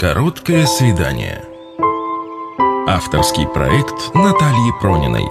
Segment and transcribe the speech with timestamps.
[0.00, 1.44] Короткое свидание.
[2.88, 5.26] Авторский проект Натальи Прониной.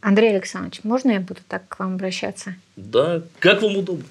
[0.00, 2.54] Андрей Александрович, можно я буду так к вам обращаться?
[2.76, 4.04] Да, как вам удобно.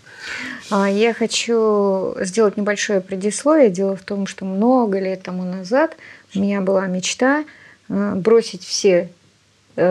[0.72, 3.70] А, я хочу сделать небольшое предисловие.
[3.70, 5.96] Дело в том, что много лет тому назад
[6.36, 7.46] у меня была мечта
[7.88, 9.10] а, бросить все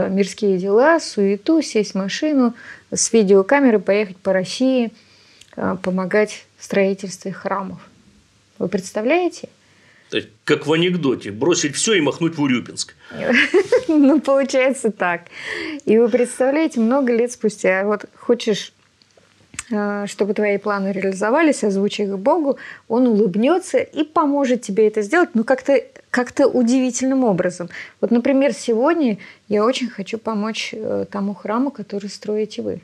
[0.09, 2.55] мирские дела, суету, сесть в машину
[2.93, 4.93] с видеокамерой, поехать по России,
[5.55, 7.81] помогать в строительстве храмов.
[8.59, 9.49] Вы представляете?
[10.45, 11.31] Как в анекдоте.
[11.31, 12.95] Бросить все и махнуть в Урюпинск.
[13.89, 15.23] Ну, получается так.
[15.85, 18.73] И вы представляете, много лет спустя, вот хочешь
[19.73, 25.31] э, чтобы твои планы реализовались, озвучи их Богу, он улыбнется и поможет тебе это сделать,
[25.35, 27.69] но как-то как удивительным образом.
[28.01, 29.19] Вот, например, сегодня
[29.49, 32.81] я очень хочу помочь э, тому храму, который строите вы.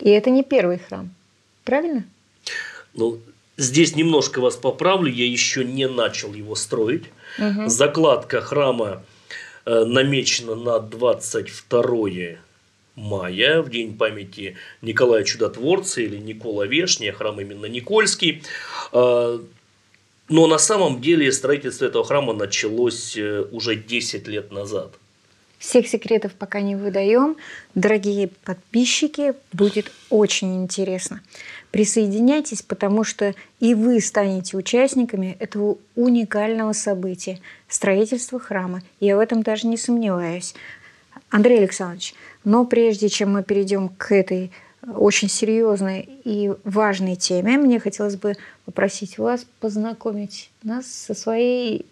[0.00, 1.10] И это не первый храм,
[1.64, 2.04] правильно?
[2.94, 3.20] Ну,
[3.56, 7.04] Здесь немножко вас поправлю, я еще не начал его строить.
[7.38, 7.68] Угу.
[7.68, 9.04] Закладка храма
[9.64, 12.38] э, намечена на 22
[12.96, 18.42] мая, в день памяти Николая Чудотворца или Никола Вешния, храм именно Никольский.
[20.28, 24.94] Но на самом деле строительство этого храма началось э, уже 10 лет назад.
[25.58, 27.36] Всех секретов пока не выдаем.
[27.74, 31.22] Дорогие подписчики, будет очень интересно.
[31.70, 38.82] Присоединяйтесь, потому что и вы станете участниками этого уникального события– строительства храма.
[39.00, 40.54] Я в этом даже не сомневаюсь.
[41.30, 44.52] Андрей Александрович, но прежде чем мы перейдем к этой
[44.86, 51.86] очень серьезной и важной теме, мне хотелось бы попросить вас познакомить нас со своей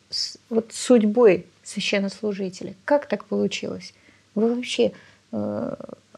[0.51, 2.75] вот, судьбой священнослужителя.
[2.85, 3.95] Как так получилось?
[4.35, 4.93] Вы вообще
[5.33, 5.75] э,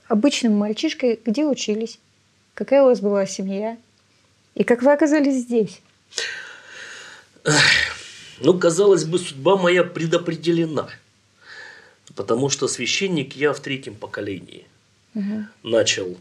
[0.08, 1.98] обычным мальчишкой где учились?
[2.54, 3.76] Какая у вас была семья?
[4.54, 5.80] И как вы оказались здесь?
[8.40, 10.88] Ну, казалось бы, судьба моя предопределена.
[12.14, 14.66] Потому что священник я в третьем поколении.
[15.14, 15.44] Угу.
[15.62, 16.16] Начал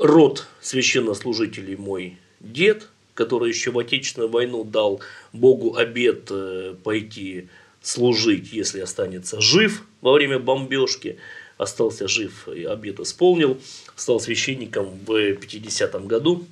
[0.00, 5.00] род священнослужителей мой дед, который еще в Отечественную войну дал
[5.32, 7.48] Богу обед э, пойти
[7.82, 11.18] служить, если останется жив во время бомбежки
[11.58, 13.60] остался жив и обед исполнил,
[13.94, 16.46] стал священником в 50-м году.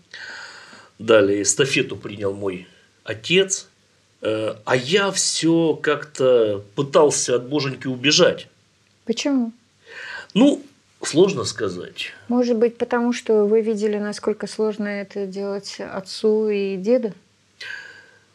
[0.99, 2.67] Далее эстафету принял мой
[3.05, 3.69] отец,
[4.21, 8.49] э, а я все как-то пытался от боженьки убежать.
[9.07, 9.53] Почему?
[10.35, 10.63] Ну,
[11.03, 12.13] сложно сказать.
[12.29, 17.13] Может быть, потому что вы видели, насколько сложно это делать отцу и деду?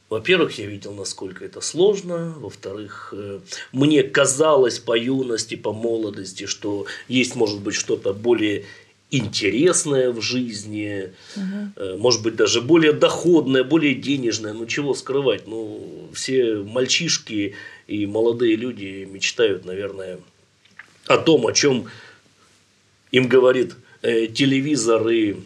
[0.10, 2.36] Во-первых, я видел, насколько это сложно.
[2.38, 3.40] Во-вторых, э,
[3.72, 8.66] мне казалось по юности, по молодости, что есть, может быть, что-то более
[9.10, 11.98] интересное в жизни, угу.
[11.98, 14.54] может быть, даже более доходное, более денежное.
[14.54, 15.48] Ну, чего скрывать?
[15.48, 17.54] Ну, все мальчишки
[17.88, 20.20] и молодые люди мечтают, наверное,
[21.06, 21.88] о том, о чем
[23.14, 25.38] им говорит э, телевизор и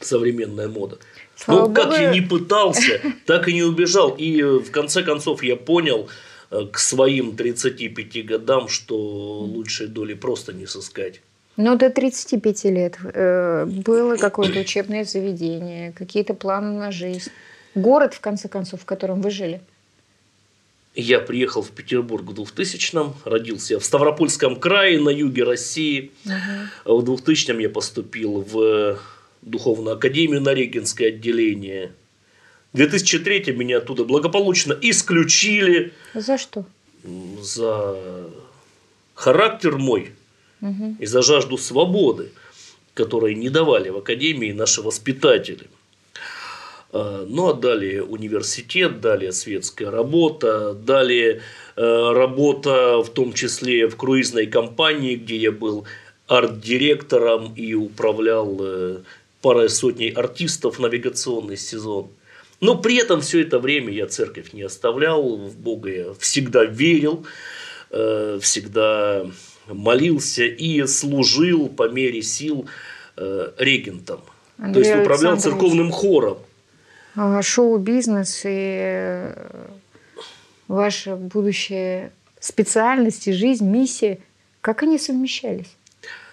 [0.00, 0.98] современная мода.
[1.36, 1.74] Слава ну, Богу.
[1.74, 4.16] как я не пытался, так и не убежал.
[4.18, 6.08] И э, в конце концов я понял
[6.50, 11.20] э, к своим 35 годам, что лучшей доли просто не сыскать.
[11.58, 17.30] Ну, до 35 лет э, было какое-то учебное заведение, какие-то планы на жизнь.
[17.74, 19.60] Город, в конце концов, в котором вы жили.
[20.98, 26.10] Я приехал в Петербург в 2000-м, родился в Ставропольском крае на юге России.
[26.24, 27.02] Угу.
[27.02, 28.98] В 2000-м я поступил в
[29.42, 31.92] Духовную Академию на Регенское отделение.
[32.72, 35.92] В 2003 меня оттуда благополучно исключили.
[36.14, 36.64] За что?
[37.42, 37.94] За
[39.14, 40.12] характер мой
[40.62, 40.96] угу.
[40.98, 42.30] и за жажду свободы,
[42.94, 45.66] которые не давали в Академии наши воспитатели.
[46.92, 51.40] А, ну а далее университет, далее светская работа, далее
[51.76, 55.86] э, работа в том числе в круизной компании, где я был
[56.26, 58.98] арт-директором и управлял э,
[59.42, 62.08] парой сотней артистов навигационный сезон.
[62.60, 67.26] Но при этом все это время я церковь не оставлял, в Бога я всегда верил,
[67.90, 69.26] э, всегда
[69.68, 72.66] молился и служил по мере сил
[73.16, 74.20] э, регентом.
[74.58, 76.38] Андрей То есть управлял церковным хором.
[77.16, 79.68] А шоу-бизнес и э,
[80.68, 84.18] ваша будущая специальность и жизнь, миссия,
[84.60, 85.74] как они совмещались?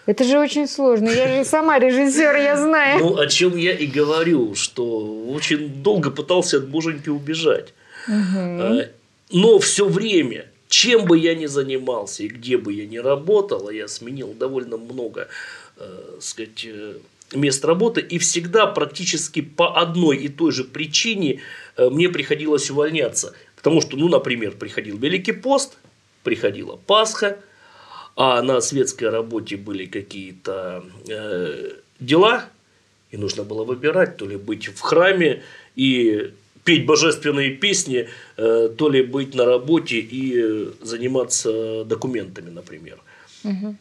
[0.06, 1.09] Это же очень сложно.
[1.09, 3.00] Я же сама режиссер, я знаю.
[3.00, 4.83] Ну, о чем я и говорю, что
[5.30, 7.74] очень долго пытался от боженьки убежать.
[8.09, 8.81] Угу.
[9.31, 13.74] Но все время чем бы я ни занимался и где бы я ни работал, а
[13.74, 15.27] я сменил довольно много,
[15.77, 16.95] э, сказать, э,
[17.35, 21.41] мест работы, и всегда практически по одной и той же причине
[21.77, 23.33] э, мне приходилось увольняться.
[23.56, 25.77] Потому что, ну, например, приходил Великий пост,
[26.24, 27.39] приходила Пасха,
[28.15, 32.45] а на светской работе были какие-то э, дела,
[33.12, 35.44] и нужно было выбирать, то ли быть в храме
[35.75, 36.31] и
[36.63, 38.07] петь божественные песни,
[38.38, 43.00] э, то ли быть на работе и заниматься документами, например.
[43.44, 43.75] Угу.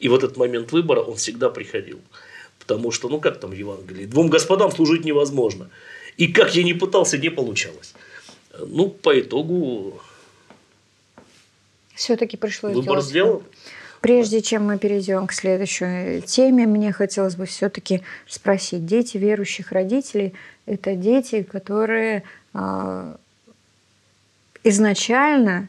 [0.00, 2.00] И вот этот момент выбора, он всегда приходил.
[2.70, 5.70] Потому что, ну как там в Евангелии, двум господам служить невозможно.
[6.16, 7.94] И как я не пытался, не получалось.
[8.58, 10.00] Ну, по итогу...
[11.96, 13.42] Все-таки пришлось Выбор сделан.
[14.00, 18.86] Прежде чем мы перейдем к следующей теме, мне хотелось бы все-таки спросить.
[18.86, 20.34] Дети верующих родителей–
[20.66, 22.22] это дети, которые
[22.54, 23.16] э,
[24.62, 25.68] изначально,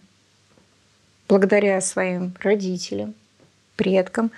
[1.27, 3.15] благодаря своим родителям,
[3.75, 4.29] предкам,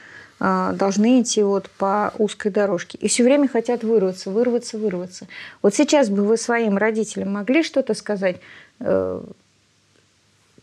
[0.44, 2.98] должны идти вот по узкой дорожке.
[3.00, 5.28] И все время хотят вырваться, вырваться, вырваться.
[5.62, 8.42] Вот сейчас бы вы своим родителям могли что-то сказать,
[8.81, 9.24] э,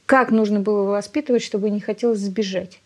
[0.04, 2.78] как нужно было воспитывать, чтобы не хотелось сбежать?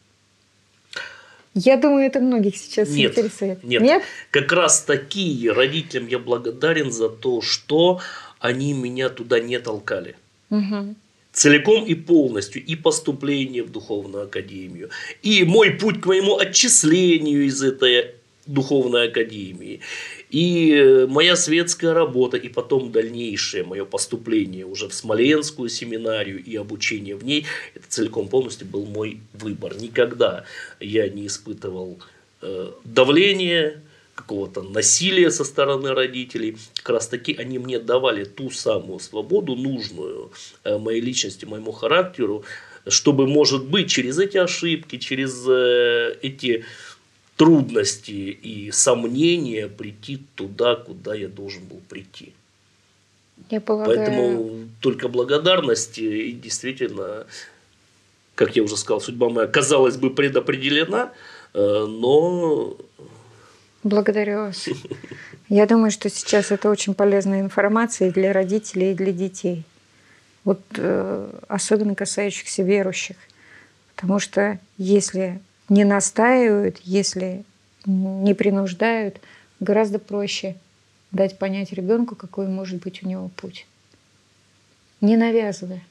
[1.55, 3.65] Я думаю, это многих сейчас нет, интересует.
[3.65, 4.03] Нет, нет.
[4.31, 8.01] Как раз таки родителям я благодарен за то, что
[8.39, 10.15] они меня туда не толкали.
[10.51, 10.95] Угу.
[11.35, 12.65] Целиком и полностью.
[12.65, 14.91] И поступление в духовную академию,
[15.23, 18.15] и мой путь к моему отчислению из этой
[18.47, 19.81] духовной академии,
[20.31, 26.57] и э, моя светская работа, и потом дальнейшее мое поступление уже в Смоленскую семинарию и
[26.57, 29.77] обучение в ней, это целиком полностью был мой выбор.
[29.81, 30.45] Никогда
[30.79, 31.99] я не испытывал
[32.43, 33.83] э, давления,
[34.15, 36.57] какого-то насилия со стороны родителей.
[36.77, 40.31] Как раз таки они мне давали ту самую свободу, нужную
[40.65, 42.45] э, моей личности, моему характеру,
[42.87, 46.65] чтобы, может быть, через эти ошибки, через э, эти
[47.37, 52.33] трудности и сомнения прийти туда, куда я должен был прийти.
[53.51, 53.97] Я полагаю...
[53.97, 57.27] Поэтому только благодарность и действительно,
[58.37, 61.13] как я уже сказал, судьба моя, казалось бы, предопределена,
[61.53, 62.77] э, но...
[63.85, 64.67] Благодарю вас.
[65.51, 69.65] Я думаю, что сейчас это очень полезная информация и для родителей, и для детей.
[70.43, 73.17] Вот э, особенно касающихся верующих.
[73.95, 77.45] Потому что если не настаивают, если
[77.85, 79.21] не принуждают,
[79.61, 80.57] гораздо проще
[81.11, 83.67] дать понять ребенку, какой может быть у него путь.
[85.03, 85.85] Не навязывая.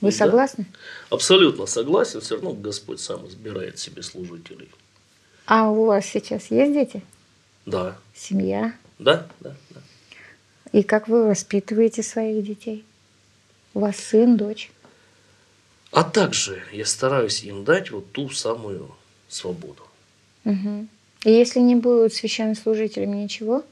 [0.00, 0.66] Вы да, согласны?
[1.08, 2.20] Абсолютно согласен.
[2.20, 4.68] Все равно Господь сам избирает себе служителей.
[5.50, 7.02] А у вас сейчас есть дети?
[7.66, 7.98] Да.
[8.14, 8.72] Семья?
[9.00, 9.80] Да, да, да.
[10.70, 12.84] И как вы воспитываете своих детей?
[13.74, 14.70] У вас сын, дочь?
[15.90, 18.94] А также я стараюсь им дать вот ту самую
[19.28, 19.82] свободу.
[20.44, 20.86] Угу.
[21.24, 23.64] И если не будут священнослужителями, ничего?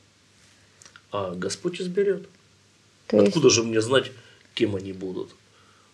[1.12, 2.28] А Господь изберет.
[3.06, 3.54] То Откуда есть...
[3.54, 4.10] же мне знать,
[4.54, 5.31] кем они будут?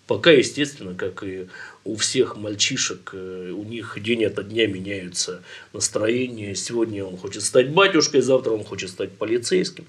[0.07, 1.49] Пока, естественно, как и
[1.85, 5.43] у всех мальчишек, э, у них день ото дня меняются
[5.73, 6.55] настроения.
[6.55, 9.87] Сегодня он хочет стать батюшкой, завтра он хочет стать полицейским.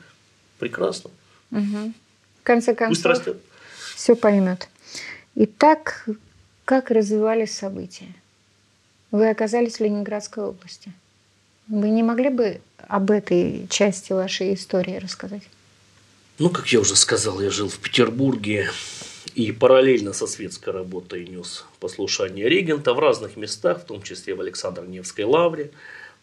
[0.57, 1.12] Прекрасно.
[1.51, 1.94] Угу.
[2.41, 3.27] В конце концов,
[3.95, 4.69] все поймет.
[5.35, 6.07] Итак,
[6.63, 8.13] как развивались события?
[9.12, 10.93] Вы оказались в Ленинградской области.
[11.67, 15.43] Вы не могли бы об этой части вашей истории рассказать?
[16.38, 18.69] Ну, как я уже сказал, я жил в Петербурге
[19.36, 24.39] и параллельно со светской работой нес послушание регента в разных местах, в том числе в
[24.39, 25.72] Александр-Невской лавре,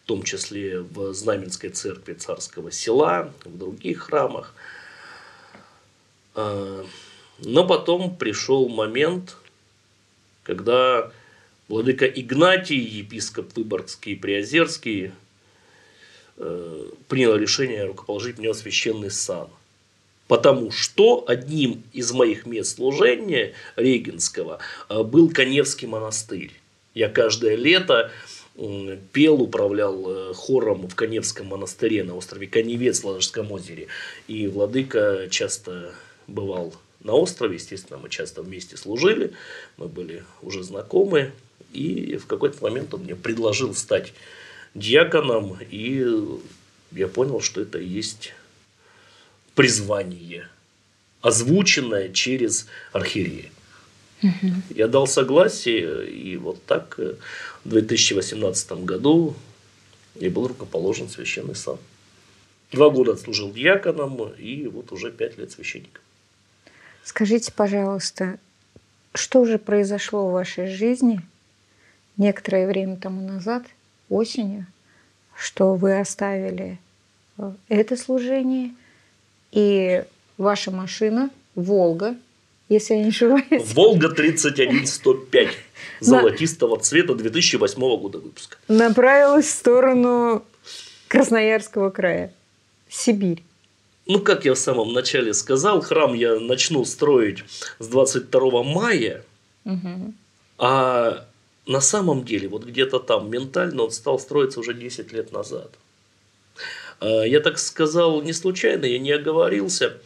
[0.03, 4.55] в том числе в Знаменской церкви царского села, в других храмах.
[6.33, 6.83] А,
[7.37, 9.37] но потом пришел момент,
[10.41, 11.11] когда
[11.67, 15.11] владыка Игнатий, епископ Выборгский и Приозерский,
[16.37, 19.49] э, принял решение рукоположить мне священный сан.
[20.27, 26.51] Потому что одним из моих мест служения Регенского э, был Коневский монастырь.
[26.93, 28.11] Я каждое лето
[29.11, 33.87] пел, управлял э, хором в Коневском монастыре на острове Коневец в Ладожском озере.
[34.27, 35.93] И владыка часто
[36.27, 37.55] бывал на острове.
[37.55, 39.33] Естественно, мы часто вместе служили,
[39.77, 41.31] мы были уже знакомы.
[41.71, 44.13] И в какой-то момент он мне предложил стать
[44.75, 46.05] диаконом, и
[46.91, 48.33] я понял, что это и есть
[49.55, 50.47] призвание,
[51.21, 53.51] озвученное через архиерея.
[54.21, 54.53] Угу.
[54.75, 57.15] Я дал согласие, и вот так э,
[57.65, 59.35] в 2018 году
[60.15, 61.77] я был рукоположен священный сан.
[62.71, 66.01] Два года отслужил диаконом, и вот уже пять лет священником.
[67.03, 68.39] Скажите, пожалуйста,
[69.13, 71.21] что же произошло в вашей жизни
[72.17, 73.63] некоторое время тому назад,
[74.09, 74.65] осенью,
[75.35, 76.79] что вы оставили
[77.37, 78.73] э, это служение,
[79.53, 80.03] и
[80.37, 82.15] ваша машина «Волга»,
[82.69, 83.73] если я не ошибаюсь.
[83.73, 85.49] «Волга 31105»
[85.99, 88.57] золотистого цвета 2008 года выпуска.
[88.67, 90.43] Направилась в сторону
[91.07, 92.33] Красноярского края,
[92.89, 93.43] Сибирь.
[94.05, 97.43] Ну, как я в самом начале сказал, храм я начну строить
[97.79, 99.23] с 22 мая,
[99.63, 100.13] угу.
[100.57, 101.25] а
[101.65, 105.71] на самом деле, вот где-то там ментально он стал строиться уже 10 лет назад.
[107.03, 109.97] А, я так сказал не случайно, я не оговорился.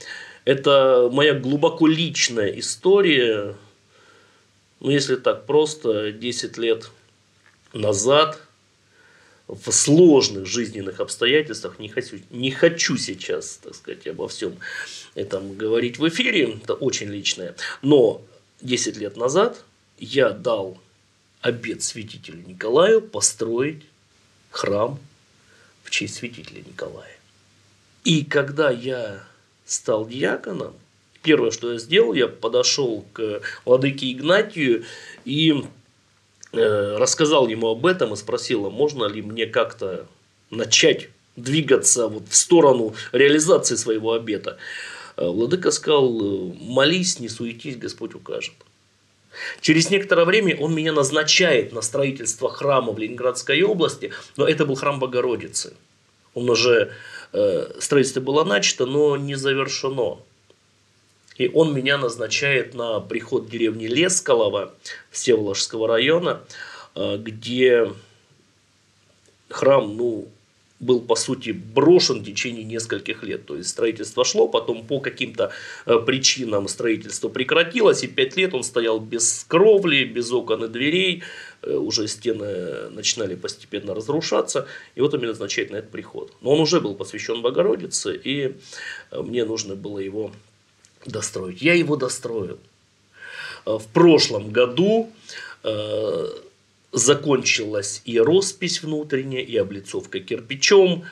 [0.46, 3.56] Это моя глубоко личная история.
[4.80, 6.89] Ну, если так просто, 10 лет
[7.74, 8.42] назад
[9.48, 14.58] в сложных жизненных обстоятельствах, не хочу, не хочу сейчас, так сказать, обо всем
[15.16, 18.22] этом говорить в эфире, это очень личное, но
[18.62, 19.63] 10 лет назад
[20.00, 20.77] я дал
[21.42, 23.84] обед святителю Николаю построить
[24.51, 25.00] храм
[25.88, 27.17] в честь святителя Николая.
[28.03, 29.24] И когда я
[29.65, 30.74] стал диаконом,
[31.24, 34.84] первое, что я сделал, я подошел к владыке Игнатию
[35.24, 35.63] и
[36.51, 40.08] э, рассказал ему об этом и спросил, а можно ли мне как-то
[40.50, 44.58] начать двигаться вот в сторону реализации своего обета.
[45.15, 48.56] Э, владыка сказал, молись, не суетись, Господь укажет.
[49.62, 54.75] Через некоторое время он меня назначает на строительство храма в Ленинградской области, но это был
[54.75, 55.74] храм Богородицы.
[56.34, 56.94] Он уже,
[57.34, 60.20] э, строительство было начато, но не завершено.
[61.38, 64.74] И он меня назначает на приход деревни Лескалова
[65.12, 66.41] Всеволожского района,
[66.96, 67.91] э, где
[69.50, 70.27] храм, ну,
[70.79, 73.46] был, по сути, брошен в течение нескольких лет.
[73.46, 75.51] То есть строительство шло, потом по каким-то
[75.86, 81.24] э, причинам строительство прекратилось, и пять лет он стоял без кровли, без окон и дверей,
[81.63, 86.31] э, уже стены начинали постепенно разрушаться, и вот он меня назначает на этот приход.
[86.41, 88.55] Но он уже был посвящен Богородице, и
[89.12, 90.31] э, мне нужно было его
[91.05, 91.62] достроить.
[91.62, 92.60] Я его достроил.
[93.65, 95.10] В прошлом году
[96.91, 101.06] закончилась и роспись внутренняя, и облицовка кирпичом.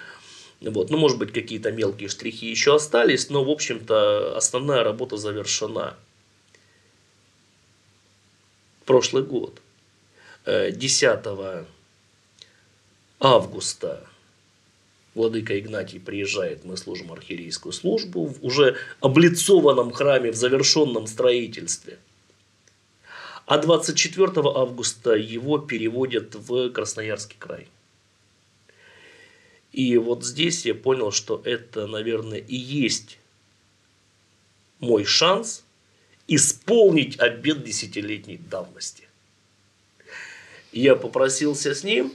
[0.62, 0.90] Вот.
[0.90, 5.96] Ну, может быть, какие-то мелкие штрихи еще остались, но, в общем-то, основная работа завершена.
[8.86, 9.62] Прошлый год,
[10.46, 11.66] 10 э,
[13.20, 14.08] августа,
[15.16, 21.98] Владыка Игнатий приезжает, мы служим архиерейскую службу в уже облицованном храме, в завершенном строительстве–
[23.46, 27.68] а 24 августа его переводят в Красноярский край.
[29.72, 33.20] И вот здесь я понял, что это, наверное, и есть
[34.80, 35.64] мой шанс
[36.28, 39.04] исполнить обед десятилетней давности.
[40.72, 42.14] Я попросился с ним,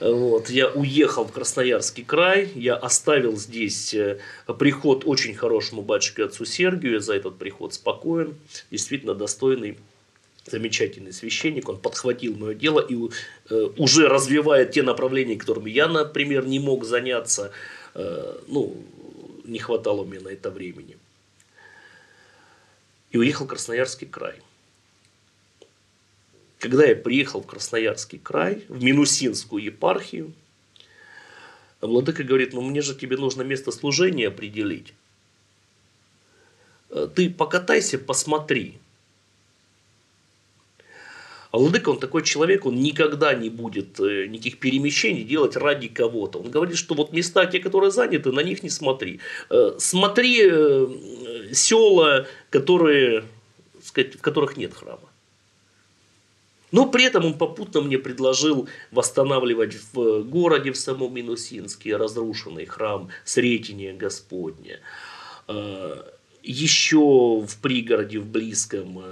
[0.00, 4.18] вот, я уехал в Красноярский край, я оставил здесь э,
[4.58, 8.34] приход очень хорошему батюшке отцу Сергию, я за этот приход спокоен,
[8.70, 9.78] действительно достойный
[10.46, 12.94] замечательный священник, он подхватил мое дело и
[13.50, 17.52] э, уже развивает те направления, которыми я, например, не мог заняться,
[17.94, 18.76] э, ну,
[19.44, 20.98] не хватало мне на это времени.
[23.10, 24.40] И уехал в Красноярский край.
[26.58, 30.32] Когда я приехал в Красноярский край, в Минусинскую епархию,
[31.80, 34.94] Владыка говорит, ну мне же тебе нужно место служения определить.
[36.90, 38.78] Э, ты покатайся, посмотри,
[41.54, 46.40] а владыка, он такой человек, он никогда не будет э, никаких перемещений делать ради кого-то.
[46.40, 49.20] Он говорит, что вот места, те, которые заняты, на них не смотри.
[49.50, 50.86] Э, смотри э,
[51.52, 53.22] села, которые,
[53.84, 55.08] сказать, в которых нет храма.
[56.72, 63.10] Но при этом он попутно мне предложил восстанавливать в городе, в самом Минусинске, разрушенный храм
[63.24, 64.80] Сретения Господня.
[66.42, 69.04] Еще в пригороде, в близком,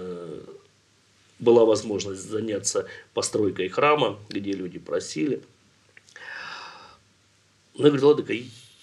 [1.43, 5.43] была возможность заняться постройкой храма, где люди просили.
[7.75, 8.35] Я говорю, Ладыка,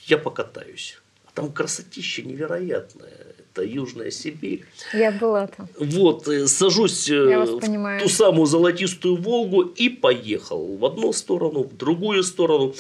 [0.06, 1.00] я покатаюсь.
[1.26, 3.14] А там красотища невероятная.
[3.40, 4.66] Это Южная Сибирь.
[4.94, 5.68] Я была там.
[5.80, 8.02] Вот, э, сажусь э, в понимаю.
[8.02, 12.76] ту самую золотистую Волгу и поехал в одну сторону, в другую сторону.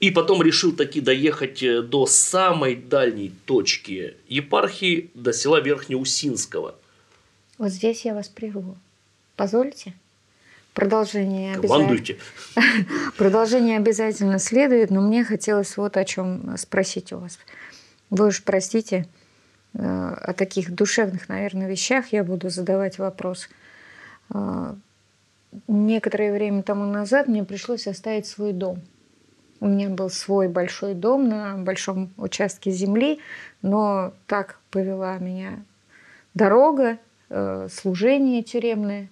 [0.00, 6.74] И потом решил таки доехать э, до самой дальней точки епархии, до села Верхнеусинского.
[7.58, 8.76] Вот здесь я вас прерву.
[9.36, 9.94] Позвольте?
[10.74, 12.16] Продолжение Командуйте.
[12.54, 13.12] обязательно.
[13.18, 17.38] Продолжение обязательно следует, но мне хотелось вот о чем спросить у вас.
[18.08, 19.06] Вы уж простите,
[19.74, 23.48] э, о таких душевных, наверное, вещах я буду задавать вопрос.
[24.30, 24.76] А,
[25.68, 28.80] некоторое время тому назад мне пришлось оставить свой дом.
[29.60, 33.20] У меня был свой большой дом на большом участке земли,
[33.60, 35.62] но так повела меня
[36.34, 36.98] дорога,
[37.28, 39.08] э, служение тюремное.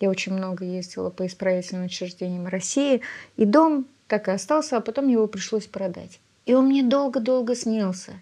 [0.00, 3.00] Я очень много ездила по исправительным учреждениям России.
[3.36, 6.20] И дом так и остался, а потом его пришлось продать.
[6.44, 8.14] И он мне долго-долго снился.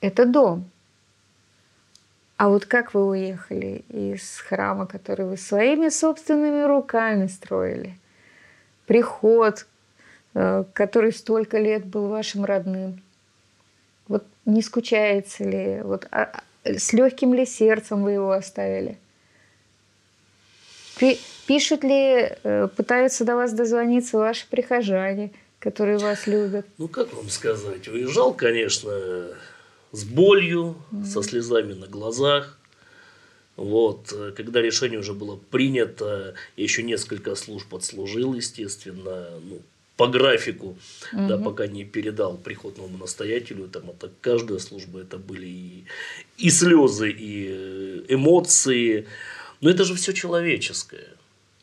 [0.00, 0.70] Это дом.
[2.36, 7.96] А вот как вы уехали из храма, который вы своими собственными руками строили?
[8.86, 9.66] Приход,
[10.34, 13.00] э, который столько лет был вашим родным.
[14.08, 15.82] Вот не скучаете ли?
[15.82, 18.98] Вот, а, а с легким ли сердцем вы его оставили?
[21.46, 26.66] Пишут ли, э, пытаются до вас дозвониться ваши прихожане, которые вас любят?
[26.78, 27.88] Ну, как вам сказать?
[27.88, 28.90] Уезжал, конечно,
[29.92, 31.04] с болью, mm-hmm.
[31.04, 32.58] со слезами на глазах.
[33.56, 39.60] Вот, когда решение уже было принято, еще несколько служб отслужил, естественно, ну,
[39.96, 40.76] по графику,
[41.12, 41.28] угу.
[41.28, 45.84] да, пока не передал приходному настоятелю, там это каждая служба, это были и,
[46.36, 49.06] и слезы, и э, эмоции,
[49.64, 51.08] но это же все человеческое.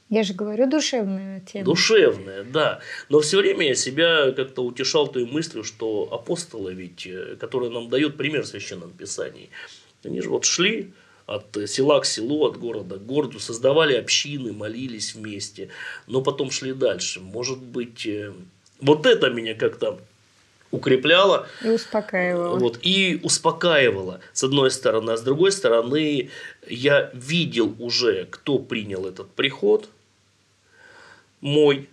[0.10, 1.66] Я же говорю, душевная тема.
[1.66, 2.80] Душевная, да.
[3.10, 7.90] Но все время я себя как-то утешал той мыслью, что апостолы ведь, э, которые нам
[7.90, 9.52] дают пример в Священном Писании,
[10.04, 10.94] они же вот шли
[11.28, 15.70] от села к селу, от города к городу, создавали общины, молились вместе,
[16.08, 17.20] но потом шли дальше.
[17.20, 18.34] Может быть, э,
[18.80, 20.00] вот это меня как-то
[20.72, 21.48] укрепляло.
[21.64, 22.58] И успокаивало.
[22.58, 25.12] Вот, и успокаивало, с одной стороны.
[25.12, 26.30] А с другой стороны,
[26.68, 29.90] я видел уже, кто принял этот приход,
[31.42, 31.90] мой.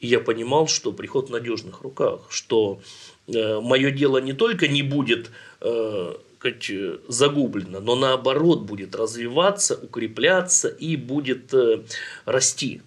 [0.00, 2.80] И я понимал, что приход в надежных руках, что
[3.26, 9.74] э, мое дело не только не будет э, сказать, э, загублено, но наоборот будет развиваться,
[9.76, 11.82] укрепляться и будет э,
[12.26, 12.82] расти.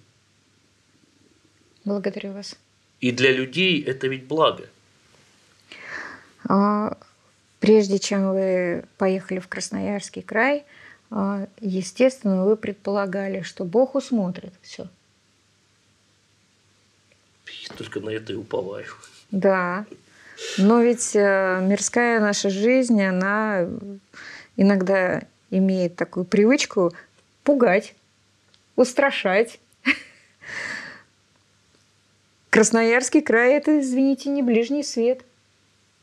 [1.86, 2.56] Благодарю вас.
[3.00, 4.68] И для людей это ведь благо.
[6.48, 6.98] А,
[7.60, 10.66] прежде чем вы поехали в Красноярский край,
[11.10, 14.88] а, естественно, вы предполагали, что Бог усмотрит все.
[17.70, 18.86] Я только на это и уповаю.
[19.32, 19.86] Да.
[20.58, 23.68] Но ведь э, мирская наша жизнь, она
[24.56, 26.94] иногда имеет такую привычку
[27.44, 27.96] пугать,
[28.76, 29.60] устрашать.
[32.50, 35.24] Красноярский край– это, извините, не ближний свет.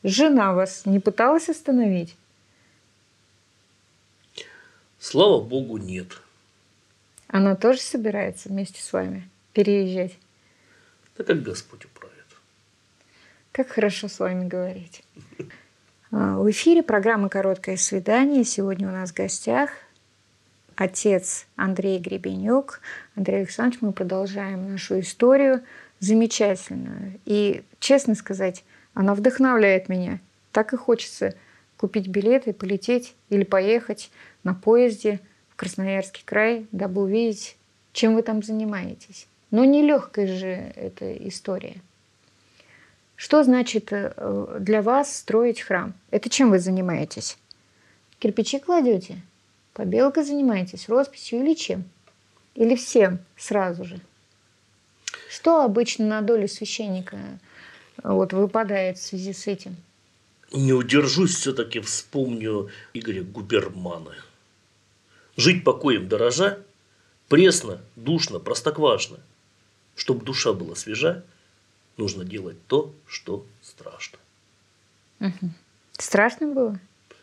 [0.04, 2.14] Жена вас не пыталась остановить?
[4.98, 6.20] Слава богу, нет.
[7.28, 10.18] Она тоже собирается вместе с вами переезжать?
[11.16, 12.26] Да как Господь управляет.
[13.50, 15.02] Как хорошо с вами говорить.
[16.10, 18.44] А, в эфире программа «Короткое свидание».
[18.44, 19.70] Сегодня у нас в гостях
[20.76, 22.80] отец Андрей Гребенюк.
[23.16, 25.62] Андрей Александрович, мы продолжаем нашу историю
[26.00, 27.18] замечательную.
[27.24, 28.64] И, честно сказать,
[28.94, 30.20] она вдохновляет меня.
[30.52, 31.34] Так и хочется
[31.76, 34.10] купить билеты, полететь или поехать
[34.42, 37.56] на поезде в Красноярский край, дабы увидеть,
[37.92, 39.26] чем вы там занимаетесь.
[39.50, 41.76] Но нелегкая же эта история–
[43.16, 45.94] что значит э, для вас строить храм?
[46.10, 47.38] Это чем вы занимаетесь?
[48.18, 49.20] Кирпичи кладете?
[49.72, 50.88] Побелкой занимаетесь?
[50.88, 51.84] Росписью или чем?
[52.54, 54.00] Или всем сразу же?
[55.30, 57.18] Что обычно на долю священника
[58.12, 59.76] вот, выпадает в связи с этим?
[60.52, 64.14] Не удержусь, все-таки вспомню Игоря Губермана.
[65.36, 66.62] Жить покоем дорожа,
[67.28, 69.18] пресно, душно, простоквашно.
[69.96, 71.24] Чтобы душа была свежа,
[71.96, 74.18] нужно делать то, что страшно.
[75.20, 75.50] Угу.
[75.98, 76.80] Страшно было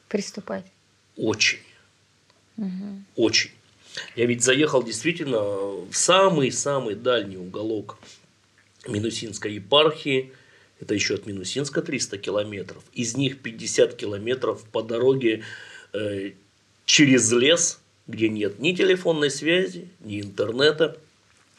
[0.09, 0.65] приступать?
[1.15, 1.59] Очень.
[2.57, 3.03] Угу.
[3.15, 3.51] Очень.
[4.15, 7.97] Я ведь заехал действительно в самый-самый дальний уголок
[8.87, 10.33] Минусинской епархии.
[10.81, 12.83] Это еще от Минусинска 300 километров.
[12.93, 15.43] Из них 50 километров по дороге
[15.93, 16.31] э,
[16.85, 20.97] через лес, где нет ни телефонной связи, ни интернета.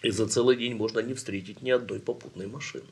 [0.03, 2.85] И за целый день можно не встретить ни одной попутной машины.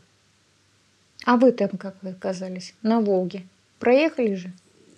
[1.25, 2.75] А вы там как вы оказались?
[2.83, 3.45] На Волге.
[3.81, 4.53] Проехали же?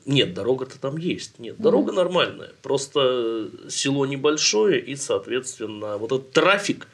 [0.04, 1.38] Нет, дорога-то там есть.
[1.38, 1.96] Нет, дорога mm.
[1.96, 2.50] нормальная.
[2.60, 6.88] Просто село небольшое, и, соответственно, вот этот трафик,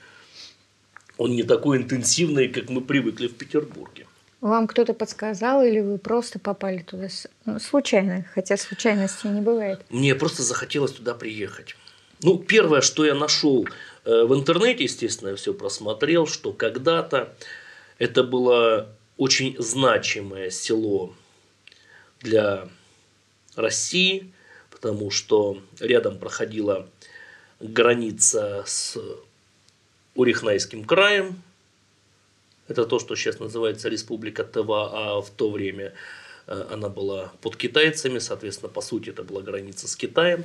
[1.17, 4.07] он не такой интенсивный, как мы привыкли в Петербурге.
[4.41, 7.09] Вам кто-то подсказал, или вы просто попали туда
[7.45, 9.81] ну, случайно, хотя случайностей не бывает?
[9.91, 11.75] Мне просто захотелось туда приехать.
[12.23, 13.67] Ну, первое, что я нашел
[14.05, 17.35] э, в интернете, естественно, я все просмотрел, что когда-то
[17.99, 21.15] это было очень значимое село
[22.21, 22.69] для
[23.57, 24.33] России,
[24.71, 26.89] потому что рядом проходила
[27.61, 28.97] граница с
[30.15, 31.43] Урихнайским краем.
[32.69, 35.95] Это то, что сейчас называется Республика Тыва, а в то время
[36.47, 40.45] э, она была под китайцами, соответственно, по сути, это была граница с Китаем.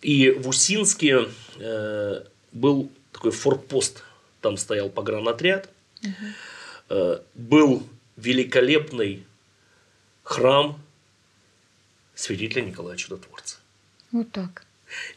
[0.00, 4.02] И в Усинске э, был такой форпост,
[4.40, 5.68] там стоял погранотряд,
[6.02, 7.18] угу.
[7.34, 7.82] был
[8.16, 9.24] великолепный
[10.22, 10.80] храм
[12.14, 13.56] святителя Николая Чудотворца.
[14.12, 14.64] Вот так.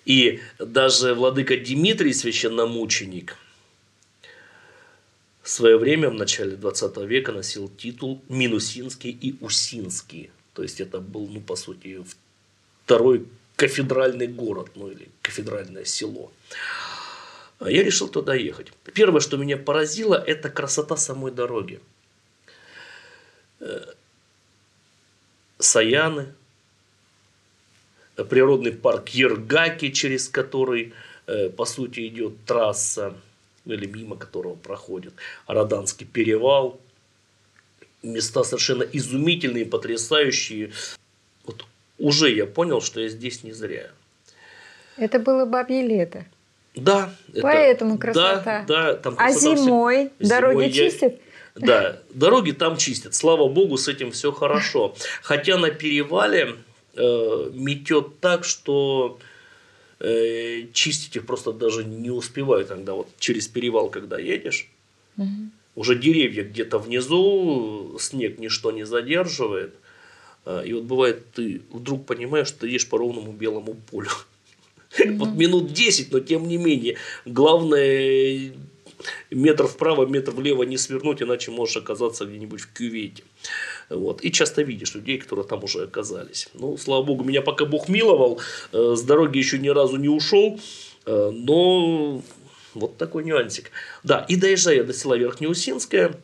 [0.06, 3.38] И даже владыка Дмитрий, священномученик,
[5.44, 10.32] в свое время, в начале 20 века, носил титул Минусинский и Усинский.
[10.54, 12.02] То есть это был, ну, по сути,
[12.86, 13.28] второй
[13.58, 16.32] кафедральный город, ну или кафедральное село.
[17.60, 18.72] А я решил туда ехать.
[18.94, 21.82] Первое, что меня поразило, это красота самой дороги.
[23.60, 23.94] Э,
[25.60, 26.34] Саяны,
[28.16, 30.94] природный парк Ергаки, через который,
[31.28, 33.14] э, по сути, идет трасса,
[33.66, 35.14] или мимо которого проходит
[35.48, 36.80] Роданский перевал.
[38.02, 40.72] Места совершенно изумительные, потрясающие.
[41.46, 41.66] Вот
[41.98, 43.92] уже я понял, что я здесь не зря.
[44.98, 46.26] Это было бабье лето.
[46.76, 47.14] Да.
[47.42, 48.66] Поэтому это, красота.
[48.68, 51.14] Да, да, там а зимой все, дороги зимой чистят?
[51.56, 53.14] Я, да, дороги там чистят.
[53.14, 54.96] Слава богу, с этим все хорошо.
[55.22, 56.56] Хотя на перевале
[56.96, 59.20] э, метет так, что
[60.04, 64.70] э, чистить их просто даже не успевают, когда вот через перевал, когда едешь.
[65.18, 65.50] Угу.
[65.76, 69.74] Уже деревья где-то внизу, снег ничто не задерживает.
[70.46, 74.10] Э, и вот бывает, ты вдруг понимаешь, что ты едешь по ровному белому полю.
[74.98, 75.12] Mm-hmm.
[75.18, 76.98] Вот минут 10, но тем не менее.
[77.26, 78.54] Главное
[79.32, 83.24] метр вправо, метр влево не свернуть, иначе можешь оказаться где-нибудь в кювете.
[83.90, 84.24] Вот.
[84.24, 86.50] И часто видишь людей, которые там уже оказались.
[86.54, 88.40] Ну, слава богу, меня пока Бог миловал,
[88.72, 90.60] э, с дороги еще ни разу не ушел,
[91.06, 92.22] э, но
[92.74, 93.72] вот такой нюансик.
[94.04, 96.16] Да, и доезжая до села Верхнеусинское,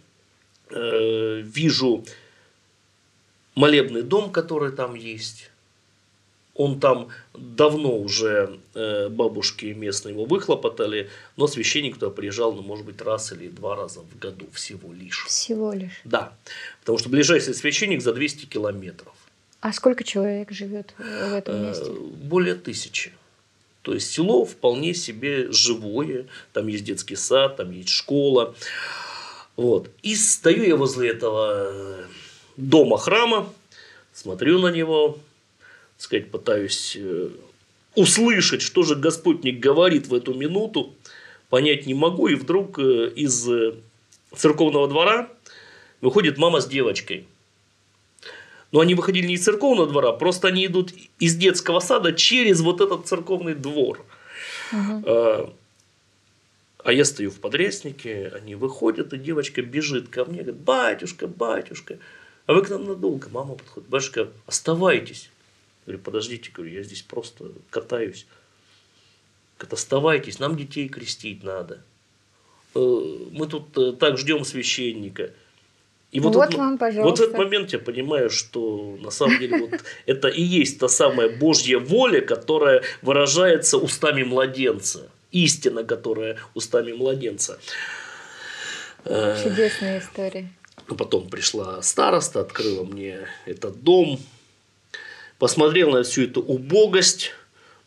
[0.69, 2.03] э, вижу
[3.55, 5.51] молебный дом, который там есть.
[6.59, 12.85] Он там давно уже э, бабушки местные его выхлопотали, но священник туда приезжал, ну, может
[12.85, 15.23] быть, раз или два раза в году всего лишь.
[15.25, 16.01] Всего лишь.
[16.03, 16.33] Да,
[16.81, 19.13] потому что ближайший священник за 200 километров.
[19.61, 21.91] А сколько человек живет в этом э, месте?
[22.23, 23.13] Более тысячи.
[23.81, 28.53] То есть село вполне себе живое, там есть детский сад, там есть школа.
[29.55, 29.89] Вот.
[30.03, 32.05] И стою я возле этого
[32.57, 33.49] дома храма,
[34.11, 35.19] смотрю на него,
[35.99, 37.29] сказать, пытаюсь э,
[37.95, 40.95] услышать, что же Господник говорит в эту минуту,
[41.49, 43.75] понять не могу, и вдруг э, из э,
[44.33, 45.29] церковного двора
[45.99, 47.27] выходит мама с девочкой.
[48.71, 52.79] Но они выходили не из церковного двора, просто они идут из детского сада через вот
[52.79, 54.05] этот церковный двор.
[54.71, 55.03] Угу.
[55.05, 55.53] А,
[56.85, 61.97] а я стою в подряснике, они выходят, и девочка бежит ко мне, говорит, батюшка, батюшка,
[62.45, 63.27] а вы к нам надолго.
[63.31, 65.29] Мама подходит, батюшка, оставайтесь.
[65.89, 68.27] Говорю, подождите, говорю, я здесь просто катаюсь.
[69.57, 71.81] Говорит, оставайтесь, нам детей крестить надо.
[72.75, 72.79] Э,
[73.31, 75.31] мы тут э, так ждем священника.
[76.11, 77.09] И вот, вот, вам, пожалуйста.
[77.09, 80.87] вот в этот момент я понимаю, что на самом деле вот это и есть та
[80.87, 85.09] самая Божья воля, которая выражается устами младенца.
[85.31, 87.59] Истина, которая устами младенца.
[89.05, 90.51] Э, Чудесная история.
[90.85, 94.19] Потом пришла староста, открыла мне этот дом,
[95.39, 97.31] посмотрел на всю эту убогость,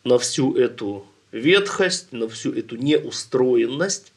[0.03, 4.11] на всю эту ветхость, на всю эту неустроенность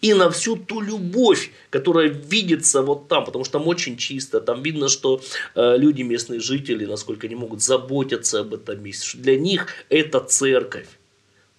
[0.00, 4.62] и на всю ту любовь, которая видится вот там, потому что там очень чисто, там
[4.62, 5.22] видно, что
[5.54, 10.20] э, люди, местные жители, насколько они могут заботиться об этом месте, что для них это
[10.20, 10.88] церковь.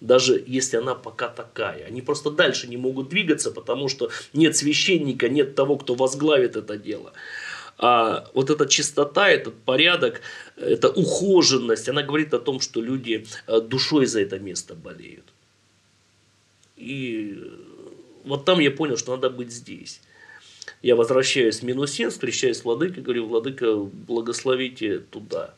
[0.00, 1.86] Даже если она пока такая.
[1.86, 6.76] Они просто дальше не могут двигаться, потому что нет священника, нет того, кто возглавит это
[6.76, 7.14] дело.
[7.76, 10.20] А вот эта чистота, этот порядок,
[10.56, 15.24] эта ухоженность, она говорит о том, что люди э, душой за это место болеют.
[16.76, 17.42] И
[18.24, 20.00] вот там я понял, что надо быть здесь.
[20.82, 25.54] Я возвращаюсь в Минусин, встречаюсь с Владыкой, говорю, Владыка, благословите туда.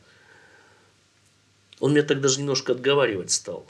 [1.79, 3.67] Он меня так даже немножко отговаривать стал.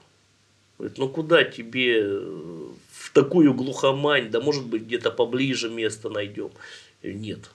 [0.78, 6.52] Говорит, ну куда тебе в такую глухомань, да может быть где-то поближе место найдем.
[7.02, 7.50] Я говорю, нет,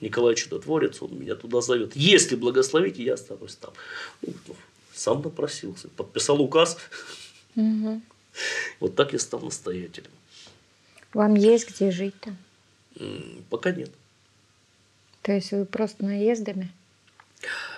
[0.00, 1.96] Николай Чудотворец, он меня туда зовет.
[1.96, 3.72] Если благословите, я останусь там.
[4.22, 4.32] Ну,
[4.92, 6.78] сам напросился, подписал указ.
[7.56, 8.00] Угу.
[8.80, 10.10] Вот так я стал настоятелем.
[11.12, 12.36] Вам есть где жить там?
[13.50, 13.90] Пока нет.
[15.22, 16.72] То есть вы просто наездами?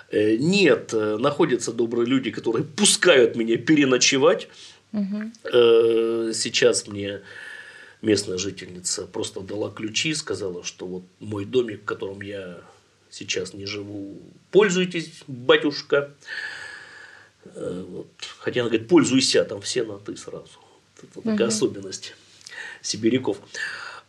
[0.09, 4.47] Э, нет, э, находятся добрые люди, которые пускают меня переночевать.
[4.93, 5.31] Угу.
[6.33, 7.21] Сейчас мне
[8.01, 12.61] местная жительница просто дала ключи, сказала, что вот мой домик, в котором я
[13.09, 14.19] сейчас не живу,
[14.51, 16.13] пользуйтесь, батюшка.
[17.43, 18.07] Вот.
[18.39, 20.59] Хотя она говорит, пользуйся, там все на ты сразу.
[20.97, 21.43] Это такая угу.
[21.45, 22.15] особенность
[22.81, 23.37] сибиряков.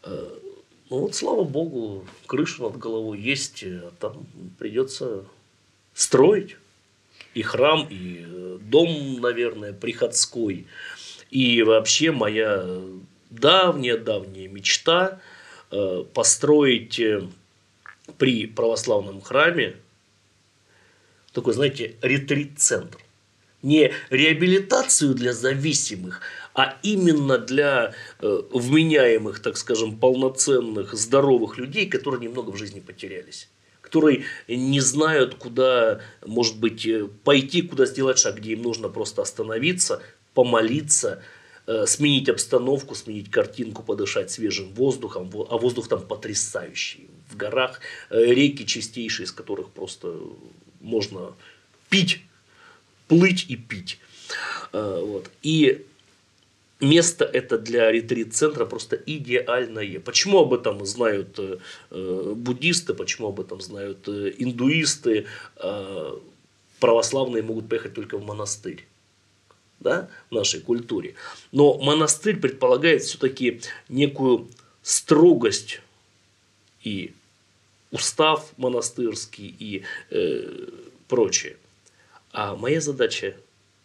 [0.04, 4.26] Ну вот, слава богу, крыша над головой есть, а там
[4.58, 5.24] придется
[5.94, 6.56] строить.
[7.32, 10.66] И храм, и э, дом, наверное, приходской.
[11.30, 12.78] И вообще моя
[13.32, 15.20] давняя-давняя мечта
[15.70, 17.22] э, построить э,
[18.18, 19.76] при православном храме
[21.32, 22.98] такой, знаете, ретрит-центр.
[23.62, 26.20] Не реабилитацию для зависимых,
[26.52, 33.48] а именно для э, вменяемых, так скажем, полноценных, здоровых людей, которые немного в жизни потерялись
[33.92, 39.20] которые не знают, куда, может быть, э, пойти, куда сделать шаг, где им нужно просто
[39.20, 40.00] остановиться,
[40.32, 41.22] помолиться,
[41.86, 47.08] сменить обстановку, сменить картинку, подышать свежим воздухом, а воздух там потрясающий.
[47.30, 50.14] В горах реки чистейшие, из которых просто
[50.80, 51.34] можно
[51.88, 52.20] пить,
[53.06, 53.98] плыть и пить.
[54.72, 55.30] Вот.
[55.42, 55.86] И
[56.82, 60.00] место это для ретрит-центра просто идеальное.
[60.00, 61.58] Почему об этом знают э,
[61.90, 65.26] э, буддисты, почему об этом знают э, индуисты,
[66.80, 68.84] православные могут поехать только в монастырь
[69.82, 71.14] да, в нашей культуре.
[71.50, 74.48] Но монастырь предполагает все-таки некую
[74.82, 75.80] строгость
[76.82, 77.12] и
[77.90, 80.68] устав монастырский и э,
[81.08, 81.56] прочее.
[82.32, 83.36] А моя задача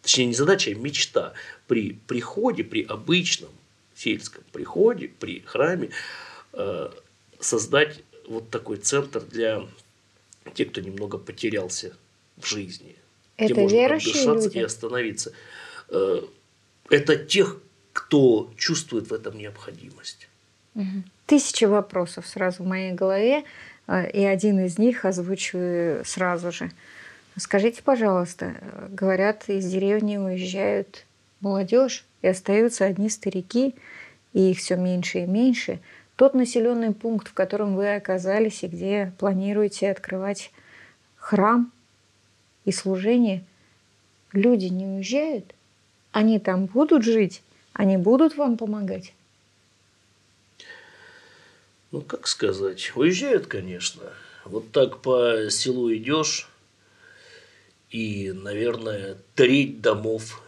[0.02, 1.34] точнее не задача, а мечта
[1.66, 3.50] при приходе, при обычном
[3.94, 5.90] сельском приходе, при храме
[6.52, 6.90] э,
[7.40, 9.66] создать вот такой центр для
[10.54, 11.94] тех, кто немного потерялся
[12.36, 12.96] в жизни.
[13.36, 14.58] Это где можно верующие люди?
[14.58, 15.32] и остановиться.
[15.90, 16.20] Э,
[16.90, 17.60] это тех,
[17.92, 20.28] кто чувствует в этом необходимость.
[21.26, 23.44] Тысячи вопросов сразу в моей голове,
[23.86, 26.70] э, и один из них озвучиваю сразу же–
[27.38, 28.56] Скажите, пожалуйста,
[28.90, 31.06] говорят, из деревни уезжают
[31.40, 33.76] молодежь, и остаются одни старики,
[34.32, 35.78] и их все меньше и меньше.
[36.16, 40.50] Тот населенный пункт, в котором вы оказались, и где планируете открывать
[41.14, 41.70] храм
[42.64, 43.44] и служение,
[44.32, 45.54] люди не уезжают?
[46.12, 47.42] Они там будут жить?
[47.72, 49.14] Они будут вам помогать?
[51.90, 54.02] Ну, как сказать, уезжают, конечно.
[54.44, 56.48] Вот так по селу идешь,
[57.90, 60.42] и, наверное, треть домов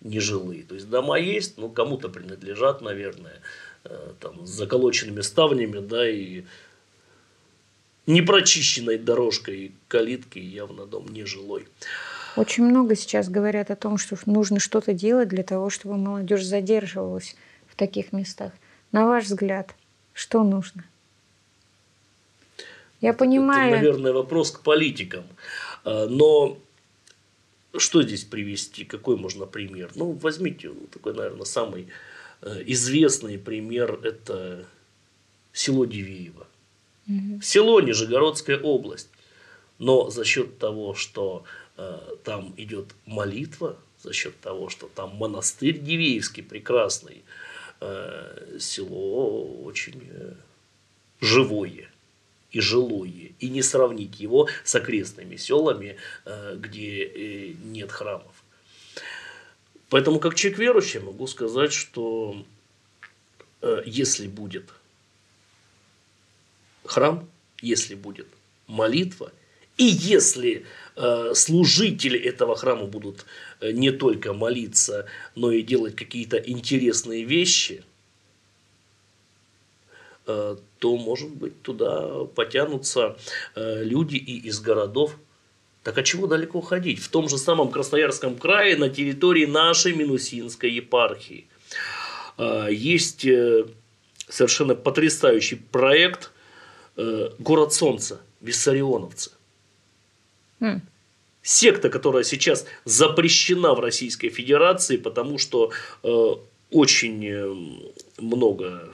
[0.00, 0.64] нежилые.
[0.64, 3.40] То есть дома есть, но кому-то принадлежат, наверное,
[3.84, 6.44] э, там, с заколоченными ставнями, да, и
[8.06, 11.68] непрочищенной дорожкой калитки явно дом нежилой.
[12.40, 17.36] Очень много сейчас говорят о том, что нужно что-то делать для того, чтобы молодежь задерживалась
[17.68, 18.52] в таких местах.
[18.92, 19.74] На ваш взгляд,
[20.14, 20.84] что нужно?
[23.02, 23.74] Я понимаю.
[23.74, 25.24] Это, наверное, вопрос к политикам.
[25.84, 26.56] Э, но
[27.76, 28.86] что здесь привести?
[28.86, 29.90] Какой можно пример?
[29.94, 31.88] Ну, возьмите такой, наверное, самый
[32.40, 34.64] э, известный пример– это
[35.52, 36.46] село Дивеево.
[37.06, 37.42] Угу.
[37.42, 39.10] Село Нижегородская область.
[39.78, 41.44] Но за счет того, что
[42.24, 47.22] там идет молитва, за счет того, что там монастырь Дивеевский прекрасный,
[47.80, 50.34] э, село очень э,
[51.20, 51.90] живое
[52.50, 58.42] и жилое, и не сравнить его с окрестными селами, э, где э, нет храмов.
[59.88, 62.44] Поэтому, как человек верующий, могу сказать, что
[63.60, 64.70] э, если будет
[66.84, 67.28] храм,
[67.60, 68.26] если будет
[68.66, 69.32] молитва,
[69.80, 70.66] и если
[71.32, 73.24] служители этого храма будут
[73.62, 77.84] не только молиться, но и делать какие-то интересные вещи–
[80.30, 83.16] Э, то, может быть, туда потянутся
[83.54, 85.16] э, люди и из городов.
[85.82, 87.00] Так а чего далеко ходить?
[87.00, 91.46] В том же самом Красноярском крае, на территории нашей Минусинской епархии,
[92.38, 93.26] э, есть
[94.28, 96.30] совершенно потрясающий проект
[96.96, 99.32] «Город солнца», Виссарионовцы.
[101.42, 105.72] Секта, которая сейчас запрещена в Российской Федерации, потому что
[106.70, 108.92] очень много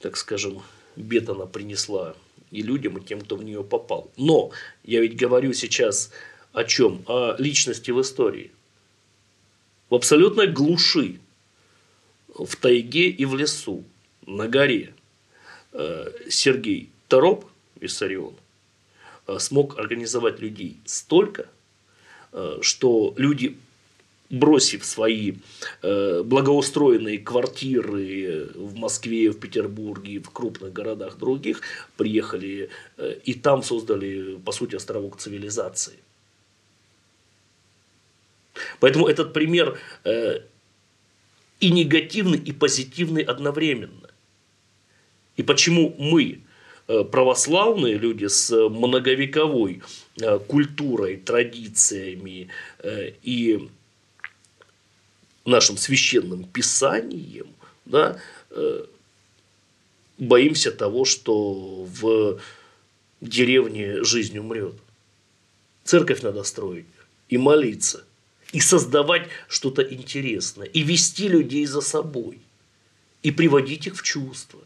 [0.00, 0.62] так скажем,
[0.96, 2.14] бед она принесла
[2.50, 4.10] и людям, и тем, кто в нее попал.
[4.16, 4.50] Но
[4.84, 6.10] я ведь говорю сейчас
[6.52, 7.02] о чем?
[7.06, 8.50] О личности в истории.
[9.90, 11.18] В абсолютной глуши,
[12.28, 13.84] в тайге и в лесу,
[14.26, 14.94] на горе,
[15.72, 17.46] э, Сергей Тороп,
[17.80, 18.47] Виссарион, э,
[19.38, 21.46] смог организовать людей столько,
[22.32, 23.56] э, что люди
[24.30, 25.34] бросив свои
[25.82, 31.62] э, благоустроенные квартиры в Москве, в Петербурге, в крупных городах других,
[31.96, 35.98] приехали э, и там создали, по сути, островок цивилизации.
[38.80, 40.40] Поэтому этот пример э,
[41.60, 44.10] и негативный, и позитивный одновременно.
[45.36, 46.38] И почему мы, э,
[46.88, 49.82] православные люди с многовековой
[50.20, 52.48] э, культурой, традициями
[52.78, 53.68] э, и
[55.44, 57.48] нашим священным писанием,
[57.84, 58.18] да,
[58.50, 58.84] э,
[60.16, 62.40] боимся того, что в
[63.20, 64.74] деревне жизнь умрет.
[65.84, 66.86] Церковь надо строить
[67.28, 68.04] и молиться,
[68.52, 72.38] и создавать что-то интересное, и вести людей за собой,
[73.22, 74.60] и приводить их в чувство.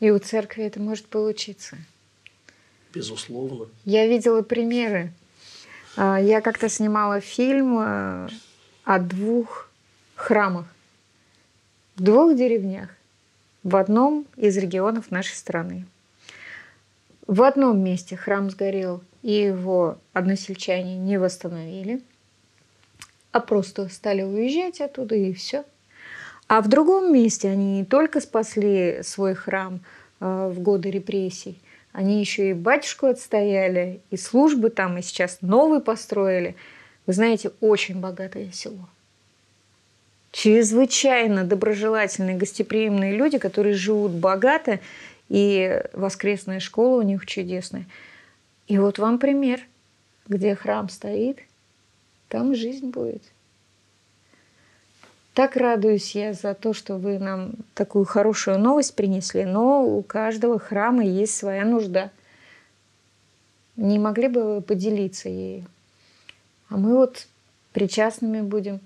[0.00, 1.76] И у церкви это может получиться.
[2.94, 3.66] Безусловно.
[3.84, 5.12] Я видела примеры.
[5.96, 8.28] А, я как-то снимала фильм э,
[8.84, 9.68] о двух
[10.14, 10.66] храмах
[11.98, 12.90] в двух деревнях
[13.64, 15.84] в одном из регионов нашей страны.
[17.26, 22.00] В одном месте храм сгорел, и его односельчане не восстановили,
[23.32, 25.64] а просто стали уезжать оттуда, и все.
[26.48, 29.80] А в другом месте они не только спасли свой храм
[30.20, 31.60] э, в годы репрессий,
[31.92, 36.56] они еще и батюшку отстояли, и службы там, и сейчас новый построили–
[37.08, 38.86] вы знаете, очень богатое село.
[40.30, 44.78] Чрезвычайно доброжелательные, гостеприимные люди, которые живут богато,
[45.30, 47.86] и воскресная школа у них чудесная.
[48.66, 49.62] И вот вам пример,
[50.26, 51.38] где храм стоит,
[52.28, 53.22] там жизнь будет.
[55.38, 60.58] Так радуюсь я за то, что вы нам такую хорошую новость принесли, но у каждого
[60.58, 62.10] храма есть своя нужда.
[63.76, 65.64] Не могли бы вы поделиться ею?
[66.68, 67.28] А мы вот
[67.72, 68.80] причастными будем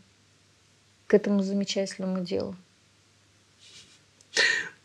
[1.07, 2.55] к этому замечательному делу.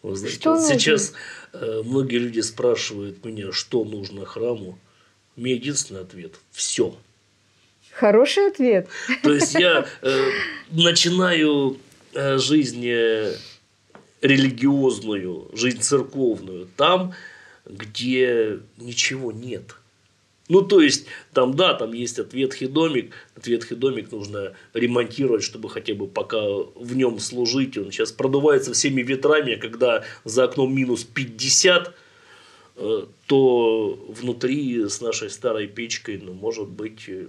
[0.03, 1.11] Вы знаете, что вот сейчас
[1.51, 4.79] э, многие люди спрашивают меня, что нужно храму.
[5.35, 6.95] У меня единственный ответ– все.
[7.99, 8.87] Хороший ответ.
[9.23, 10.29] То есть я э,
[10.71, 11.77] начинаю
[12.13, 13.33] э, жизнь э,
[14.21, 17.13] религиозную, жизнь церковную там,
[17.65, 19.75] где ничего нет–
[20.49, 23.13] ну, то есть, там, да, там есть ответхий домик.
[23.35, 27.77] Ответхий домик нужно ремонтировать, чтобы хотя бы пока в нем служить.
[27.77, 31.93] Он сейчас продувается всеми ветрами, а когда за окном минус 50,
[32.77, 37.27] э, то внутри с нашей старой печкой, ну, может быть, э,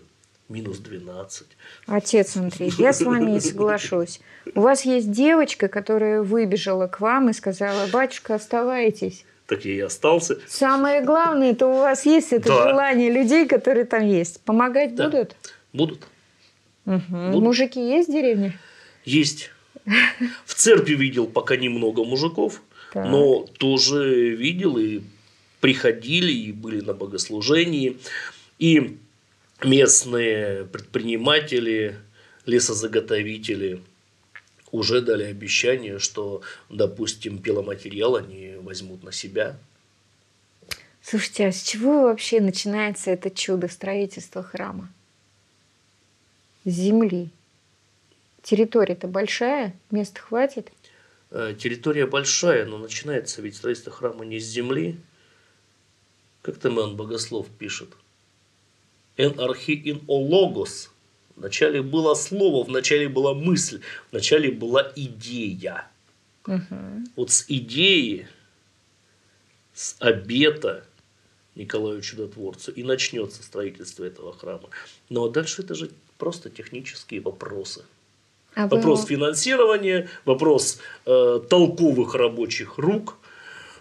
[0.49, 1.47] минус 12.
[1.87, 4.21] Отец Андрей, я с вами не соглашусь.
[4.55, 9.81] У вас есть девочка, которая выбежала к вам и сказала, батюшка, оставайтесь так я и
[9.81, 10.39] остался.
[10.47, 12.69] Самое главное, это у вас есть это да.
[12.69, 14.43] желание людей, которые там есть.
[14.43, 15.09] Помогать да.
[15.09, 15.37] будут?
[15.73, 16.07] Будут.
[16.85, 17.01] Угу.
[17.09, 17.43] будут.
[17.43, 18.59] Мужики есть в деревне?
[19.07, 19.51] Есть.
[20.45, 22.61] В церкви видел пока немного мужиков,
[22.93, 23.09] так.
[23.09, 25.01] но тоже видел и
[25.61, 27.97] приходили, и были на богослужении.
[28.59, 28.99] И
[29.62, 31.97] местные предприниматели,
[32.47, 33.83] лесозаготовители–
[34.73, 39.57] уже дали обещание, что, допустим, пиломатериал они возьмут на себя.
[41.03, 44.92] Слушайте, а с чего вообще начинается это чудо строительства храма?
[46.64, 47.31] С земли.
[48.42, 50.71] Территория-то большая, места хватит?
[51.31, 54.99] Э, территория большая, но начинается ведь строительство храма не с земли.
[56.42, 57.90] Как там он Богослов пишет?
[59.18, 60.90] «Эн архи ин ологос»
[61.38, 65.87] Вначале было слово, вначале была мысль, вначале была идея.
[66.46, 67.04] Угу.
[67.14, 68.26] Вот с идеи,
[69.72, 70.85] с обета
[71.54, 74.68] Николаю Чудотворцу и начнется строительство этого храма.
[75.11, 77.85] Ну а дальше это же просто технические вопросы.
[78.54, 79.09] А вопрос вы...
[79.09, 83.16] финансирования, вопрос э, толковых рабочих рук,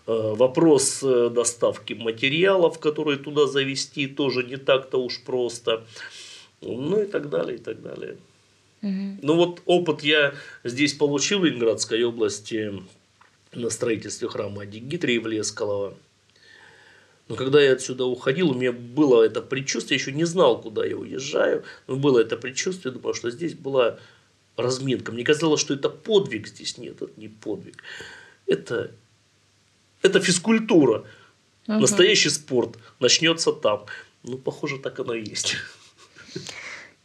[0.08, 5.86] вопрос э, доставки материалов, которые туда завести, тоже не так-то уж просто
[6.62, 8.18] ну и так далее, и так далее.
[8.82, 9.20] Угу.
[9.22, 12.74] Ну вот опыт я здесь получил в Ленинградской области
[13.54, 15.96] на строительстве храма Дигитрии в Лескалово.
[17.28, 20.86] Но когда я отсюда уходил, у меня было это предчувствие, я еще не знал, куда
[20.86, 24.00] я уезжаю, но было это предчувствие, думал, что здесь была
[24.56, 25.12] разминка.
[25.12, 26.78] Мне казалось, что это подвиг здесь.
[26.78, 27.84] Нет, это не подвиг.
[28.46, 28.92] Это,
[30.08, 31.04] это физкультура.
[31.68, 31.80] Угу.
[31.80, 33.86] Настоящий спорт начнется там.
[34.24, 35.56] Ну, похоже, так оно и есть.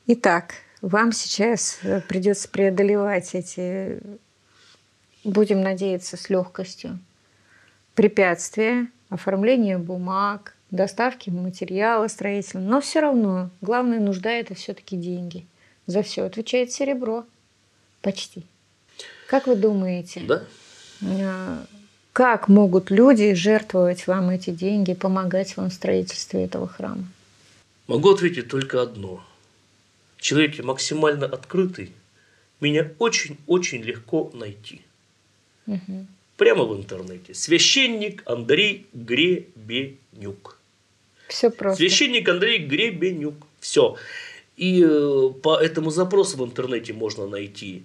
[0.07, 4.01] Итак, вам сейчас э, придется преодолевать эти,
[5.25, 6.99] будем надеяться, с легкостью
[7.95, 12.69] препятствия, оформление бумаг, доставки материала строительного.
[12.69, 15.47] Но все равно главная нужда– это все-таки деньги.
[15.87, 17.25] За все отвечает серебро.
[18.01, 18.45] Почти.
[19.29, 20.23] Как вы думаете?
[20.27, 20.43] Да.
[22.13, 27.07] Как могут люди жертвовать вам эти деньги, помогать вам в строительстве этого храма?
[27.87, 29.25] Могу ответить только одно.
[30.19, 31.93] Человек максимально открытый,
[32.61, 34.83] меня очень-очень легко найти.
[35.67, 36.07] Угу.
[36.37, 37.35] Прямо в интернете.
[37.35, 40.59] Священник Андрей Гребенюк.
[41.29, 41.79] Все просто.
[41.79, 43.35] Священник Андрей Гребенюк.
[43.59, 43.97] Все.
[44.57, 47.85] И э, по этому запросу в интернете можно найти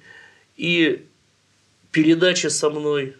[0.58, 1.06] и
[1.92, 3.16] передача со мной,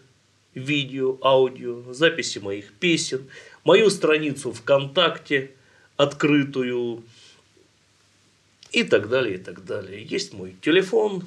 [0.58, 3.28] видео, аудио, записи моих песен,
[3.64, 5.52] мою страницу ВКонтакте,
[5.96, 7.02] открытую
[8.72, 10.02] и так далее, и так далее.
[10.02, 11.24] Есть мой телефон.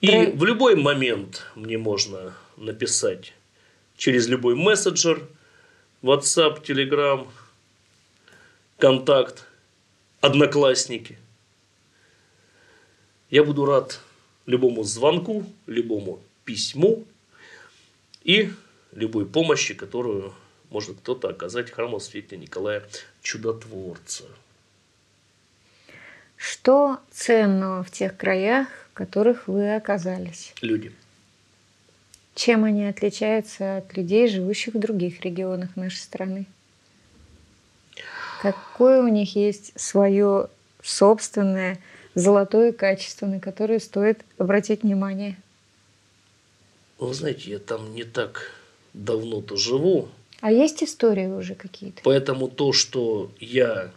[0.00, 3.34] И в любой момент мне можно написать
[3.96, 5.26] через любой мессенджер,
[6.02, 7.28] WhatsApp, Telegram,
[8.78, 9.44] контакт,
[10.22, 11.18] одноклассники.
[13.28, 14.00] Я буду рад
[14.46, 17.04] любому звонку, любому письму
[18.22, 18.52] и
[18.92, 20.34] любой помощи, которую
[20.70, 22.82] может кто-то оказать храму святителя Николая
[23.22, 24.24] Чудотворца.
[26.36, 30.54] Что ценного в тех краях, в которых вы оказались?
[30.62, 30.92] Люди.
[32.34, 36.46] Чем они отличаются от людей, живущих в других регионах нашей страны?
[38.40, 40.48] Какое у них есть свое
[40.82, 41.78] собственное
[42.14, 45.36] золотое качество, на которое стоит обратить внимание?
[47.00, 48.52] Вы знаете, я там не так
[48.92, 50.10] давно-то живу.
[50.40, 52.02] А есть истории уже какие-то?
[52.04, 53.90] Поэтому то, что я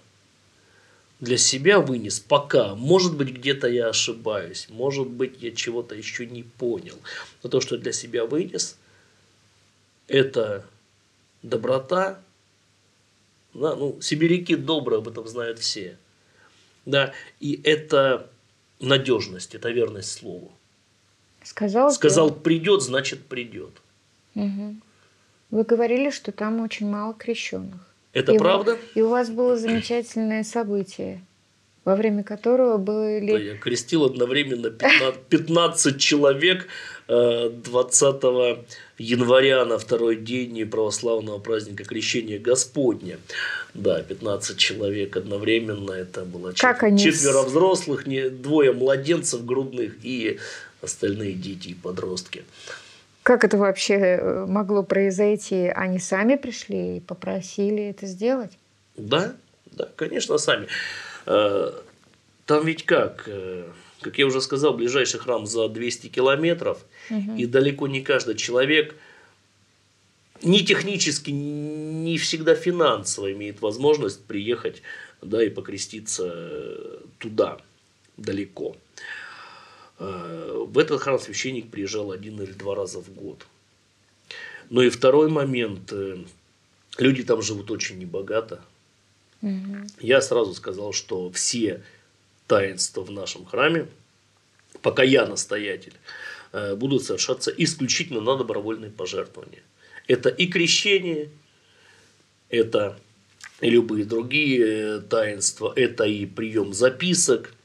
[1.19, 6.43] для себя вынес пока, может быть, где-то я ошибаюсь, может быть, я чего-то еще не
[6.43, 6.95] понял.
[7.43, 8.77] Но то, что для себя вынес,
[10.07, 10.65] это
[11.41, 12.21] доброта.
[13.53, 15.97] Да, ну, сибиряки добрые, об этом знают все.
[16.85, 18.29] Да, и это
[18.79, 20.53] надежность, это верность слову.
[21.43, 23.71] Сказал, Сказал, придет, значит придет.
[24.35, 24.75] Угу.
[25.51, 27.81] Вы говорили, что там очень мало крещенных.
[28.13, 28.73] Это и правда?
[28.73, 31.21] Вы, и у вас было замечательное событие,
[31.83, 33.31] во время которого были...
[33.31, 36.67] Да, я крестил одновременно 15, 15 человек
[37.07, 38.57] 20 э,
[38.97, 43.19] января на второй день православного праздника Крещения Господня.
[43.73, 45.91] Да, 15 человек одновременно.
[45.91, 46.83] Это было как чет...
[46.83, 46.99] они...
[46.99, 48.29] четверо взрослых, не...
[48.29, 50.39] двое младенцев грудных и
[50.83, 52.43] остальные дети и подростки.
[53.23, 55.67] Как это вообще э, могло произойти?
[55.67, 58.51] Они сами пришли и попросили это сделать?
[58.97, 59.33] Да,
[59.71, 60.67] да, конечно, сами.
[61.25, 61.71] Э,
[62.45, 63.23] там ведь как?
[63.27, 63.63] Э,
[64.01, 67.35] как я уже сказал, ближайший храм за 200 километров, угу.
[67.37, 68.93] и далеко не каждый человек
[70.41, 74.81] ни технически, ни всегда финансово имеет возможность приехать
[75.21, 77.59] да, и покреститься туда,
[78.17, 78.75] далеко.
[78.75, 79.22] Э,
[79.99, 83.45] в этот храм священник приезжал один или два раза в год.
[84.69, 85.91] Ну и второй момент.
[85.91, 86.17] Э,
[86.97, 88.61] люди там живут очень небогато.
[89.41, 89.87] Угу.
[89.99, 91.83] Я сразу сказал, что все
[92.47, 93.87] таинства в нашем храме,
[94.81, 95.93] пока я настоятель,
[96.53, 99.61] э, будут совершаться исключительно на добровольные пожертвования.
[100.07, 101.29] Это и крещение,
[102.49, 102.99] это
[103.61, 107.53] и любые другие таинства, это и прием записок–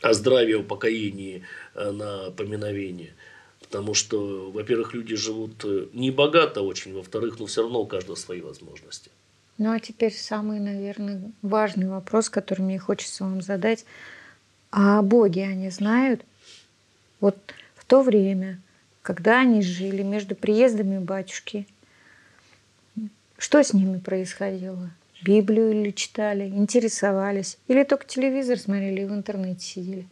[0.00, 1.44] о здравии, упокоении
[1.74, 3.14] э, на поминовение.
[3.60, 8.14] Потому что, во-первых, люди живут э, не богато очень, во-вторых, но все равно у каждого
[8.14, 9.10] свои возможности.
[9.58, 13.84] Ну а теперь самый, наверное, важный вопрос, который мне хочется вам задать.
[14.70, 16.22] А о Боге они знают?
[17.20, 17.36] Вот
[17.74, 18.60] в то время,
[19.02, 21.66] когда они жили между приездами батюшки,
[23.36, 24.90] что с ними происходило?
[25.22, 30.06] Библию или читали, интересовались, или только телевизор смотрели и в интернете сидели?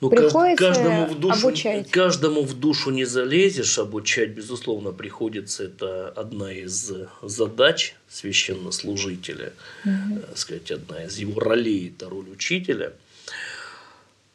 [0.00, 1.90] Ну, приходится каждому в, душу, обучать.
[1.90, 5.64] каждому в душу не залезешь, обучать, безусловно, приходится.
[5.64, 10.20] Это одна из задач священнослужителя, угу.
[10.34, 12.92] сказать, одна из его ролей, это роль учителя.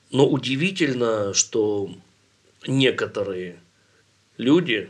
[0.09, 1.91] Но удивительно, что
[2.65, 3.57] некоторые
[4.37, 4.89] люди,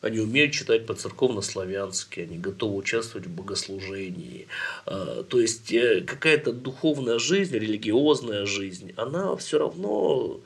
[0.00, 4.46] они умеют читать по-церковно-славянски, они готовы участвовать в богослужении.
[4.84, 10.40] А, то есть э, какая-то духовная жизнь, религиозная жизнь, она все равно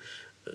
[0.47, 0.53] э,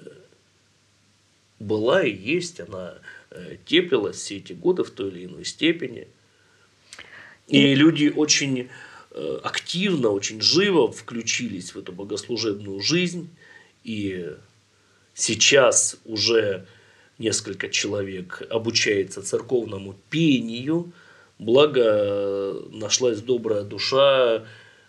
[1.60, 2.96] была и есть, она
[3.32, 6.08] э, теплилась все эти годы в той или иной степени.
[7.48, 8.70] И люди очень
[9.44, 13.30] активно, очень живо включились в эту богослужебную жизнь.
[13.86, 14.34] И
[15.14, 16.66] сейчас уже
[17.18, 20.92] несколько человек обучается церковному пению,
[21.38, 24.46] Благо нашлась добрая душа,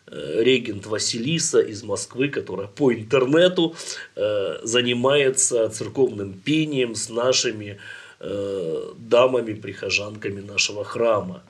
[0.08, 3.74] Э, регент Василиса из Москвы, которая по интернету
[4.14, 7.78] э, занимается церковным пением с нашими
[8.20, 11.42] э, дамами-прихожанками нашего храма.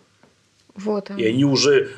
[0.74, 1.90] Вот И они уже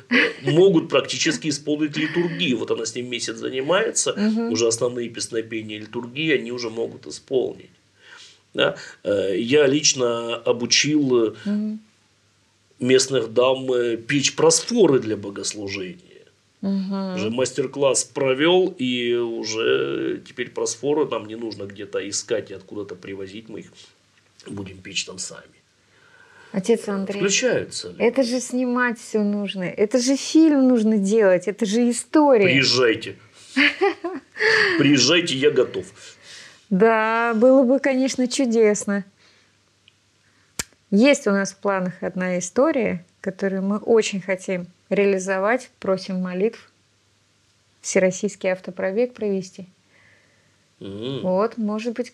[0.43, 2.59] могут практически исполнить литургию.
[2.59, 4.53] Вот она с ним месяц занимается, угу.
[4.53, 7.71] уже основные песнопения литургии они уже могут исполнить.
[8.59, 8.75] Да?
[9.05, 11.79] Я лично обучил угу.
[12.81, 13.69] местных дам
[14.09, 16.03] печь просфоры для богослужения.
[16.61, 17.15] Угу.
[17.15, 23.49] Уже мастер-класс провел, и уже теперь просфоры нам не нужно где-то искать и откуда-то привозить,
[23.49, 23.73] мы их
[24.47, 25.45] будем печь там сами.
[26.51, 27.21] Отец Андрей.
[27.21, 27.91] Включаются.
[27.91, 27.97] Ли?
[27.99, 29.63] Это же снимать все нужно.
[29.63, 31.47] Это же фильм нужно делать.
[31.47, 32.47] Это же история.
[32.47, 33.17] Приезжайте.
[34.79, 35.87] Приезжайте, я готов.
[36.71, 39.05] Да, было бы, конечно, чудесно.
[40.91, 46.71] Есть у нас в планах одна история, которую мы очень хотим реализовать, просим молитв,
[47.81, 49.67] всероссийский автопробег провести.
[50.81, 51.21] Mm.
[51.21, 52.13] Вот, может быть,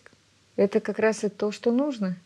[0.57, 2.17] это как раз и то, что нужно.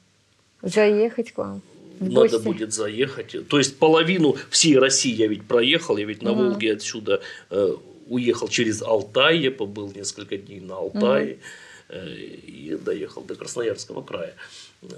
[0.63, 1.63] Заехать к вам.
[2.01, 3.49] Надо будет заехать.
[3.49, 6.45] То есть половину всей России я ведь проехал, я ведь на угу.
[6.45, 7.21] Волге отсюда
[7.51, 7.75] э,
[8.07, 11.41] уехал через Алтай, я побыл несколько дней на Алтае угу.
[11.89, 14.35] Э, и доехал до Красноярского края.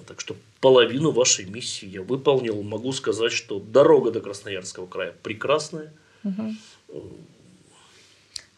[0.07, 2.62] Так что половину вашей миссии я выполнил.
[2.62, 5.93] Могу сказать, что дорога до Красноярского края прекрасная.
[6.24, 6.55] Угу.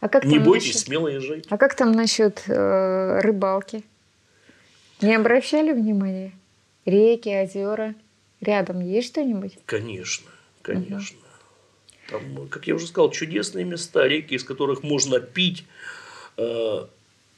[0.01, 0.87] А как Не бойтесь, насчет...
[0.87, 1.47] смело езжайте.
[1.49, 3.85] А как там насчет э, рыбалки?
[5.01, 6.33] Не обращали внимания?
[6.85, 7.95] Реки, озера.
[8.41, 9.59] Рядом есть что-нибудь?
[9.64, 10.28] Конечно,
[10.62, 11.16] конечно.
[11.16, 11.22] Угу.
[12.11, 15.64] Там, как я уже сказал, чудесные места, реки, из которых можно пить.
[16.37, 16.87] Э,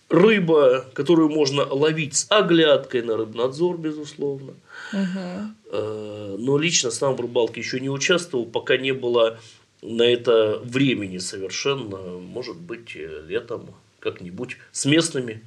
[0.08, 4.54] рыба, которую можно ловить с оглядкой на рыбнадзор, безусловно.
[4.92, 6.38] Угу.
[6.38, 9.38] Но лично сам в рыбалке еще не участвовал, пока не было
[9.82, 11.98] на это времени совершенно.
[12.18, 15.42] Может быть, летом как-нибудь с местными.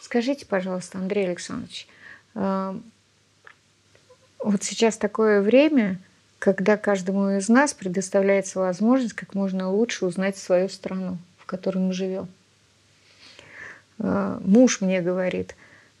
[0.00, 1.88] Скажите, пожалуйста, Андрей Александрович,
[2.34, 2.74] э,
[4.38, 5.98] вот сейчас такое время,
[6.38, 11.92] когда каждому из нас предоставляется возможность как можно лучше узнать свою страну, в которой мы
[11.94, 12.28] живем.
[13.98, 15.56] А, муж мне говорит,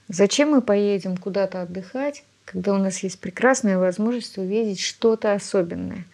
[0.08, 6.04] зачем мы поедем куда-то отдыхать, когда у нас есть прекрасная возможность увидеть что-то особенное.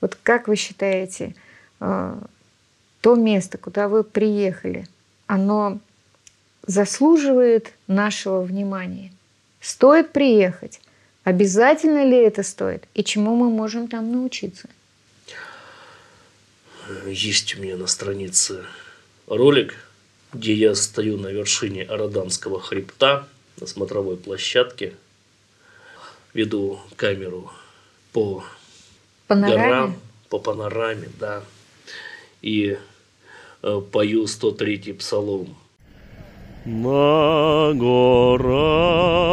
[0.00, 1.34] Вот как вы считаете,
[1.78, 2.22] а,
[3.00, 4.86] то место, куда вы приехали,
[5.26, 5.80] оно
[6.66, 9.12] заслуживает нашего внимания?
[9.60, 10.80] Стоит приехать?
[11.24, 12.84] Обязательно ли это стоит?
[12.94, 14.68] И чему мы можем там научиться?
[17.06, 18.64] Есть у меня на странице
[19.26, 19.74] ролик
[20.32, 23.28] где я стою на вершине Араданского хребта
[23.60, 24.94] на смотровой площадке,
[26.34, 27.50] веду камеру
[28.12, 28.44] по
[29.26, 29.56] панораме.
[29.56, 29.96] горам,
[30.28, 31.42] по панораме, да,
[32.42, 32.78] и
[33.62, 35.56] э, пою 103-й псалом.
[36.64, 39.30] На горах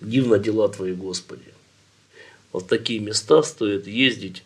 [0.00, 1.42] Дивно дела Твои, Господи.
[2.52, 4.42] Вот такие места стоит ездить,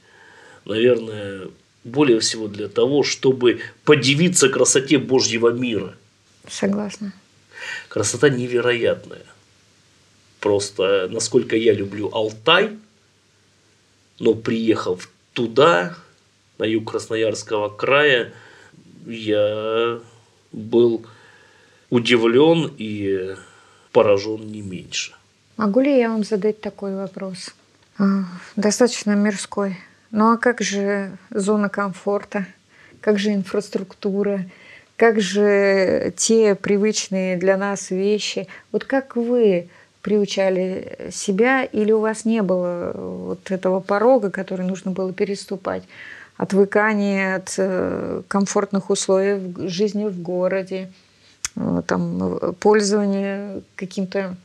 [0.65, 1.49] наверное,
[1.83, 5.97] более всего для того, чтобы подивиться красоте Божьего мира.
[6.49, 7.13] Согласна.
[7.89, 9.27] Красота невероятная.
[10.39, 12.79] Просто, насколько я люблю Алтай,
[14.21, 15.97] но приехав туда,
[16.59, 18.33] на юг Красноярского края,
[19.07, 19.99] я
[20.53, 21.07] был
[21.89, 23.35] удивлен и
[23.93, 25.15] поражен не меньше.
[25.57, 27.55] Могу ли я вам задать такой вопрос?
[27.99, 28.25] А,
[28.57, 29.77] достаточно мирской.
[30.11, 32.47] Ну а как же зона комфорта?
[33.01, 34.45] Как же инфраструктура?
[34.97, 38.49] Как же те привычные для нас вещи?
[38.71, 39.69] Вот как вы
[40.03, 45.85] приучали себя, или у вас не было вот этого порога, который нужно было переступать?
[46.37, 50.91] Отвыкание от э, комфортных условий жизни в городе,
[51.57, 54.37] э, там, пользование каким-то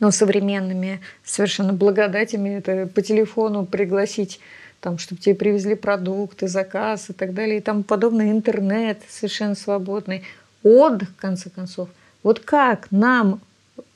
[0.00, 2.58] ну, современными совершенно благодатями.
[2.58, 4.40] Это по телефону пригласить
[4.80, 10.22] там, чтобы тебе привезли продукты, заказ и так далее, и тому подобное, интернет совершенно свободный,
[10.62, 11.88] отдых, в конце концов.
[12.22, 13.40] Вот как нам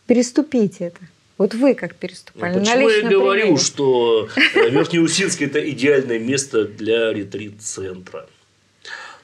[0.07, 1.01] переступить это?
[1.39, 2.55] Вот вы как переступали?
[2.55, 3.57] Ну, почему я говорю, примере?
[3.57, 8.29] что э, Верхнеусинск– это идеальное место для ретрит-центра.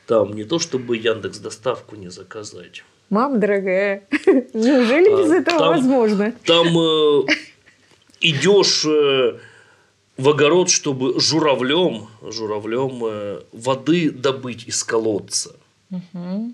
[0.07, 2.83] Там не то, чтобы Яндекс доставку не заказать.
[3.11, 4.05] Мам, дорогая,
[4.55, 6.35] неужели без а, этого там, возможно?
[6.45, 7.27] Там э,
[8.21, 9.39] идешь э,
[10.17, 15.55] в огород, чтобы журавлем, журавлем э, воды добыть из колодца.
[15.91, 16.53] Угу.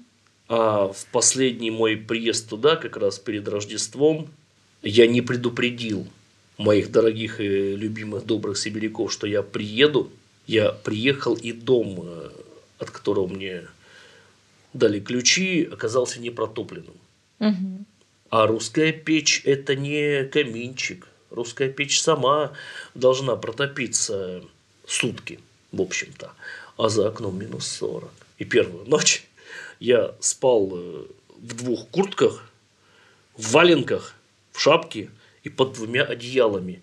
[0.48, 4.28] А в последний мой приезд туда, как раз перед Рождеством,
[4.82, 6.06] я не предупредил
[6.58, 10.10] моих дорогих и любимых добрых сибиряков, что я приеду.
[10.46, 12.30] Я приехал, и дом, э,
[12.78, 13.62] от которого мне
[14.74, 16.94] дали ключи, оказался не протопленным.
[17.40, 17.84] Угу.
[18.30, 21.08] А русская печь– это не каминчик.
[21.30, 22.52] Русская печь сама
[22.94, 24.42] должна протопиться
[24.86, 25.40] сутки,
[25.72, 26.32] в общем-то.
[26.76, 28.10] А за окном минус 40.
[28.38, 29.24] И первую ночь
[29.84, 31.06] я спал э,
[31.36, 32.50] в двух куртках,
[33.36, 34.14] в валенках,
[34.52, 35.10] в шапке
[35.42, 36.82] и под двумя одеялами.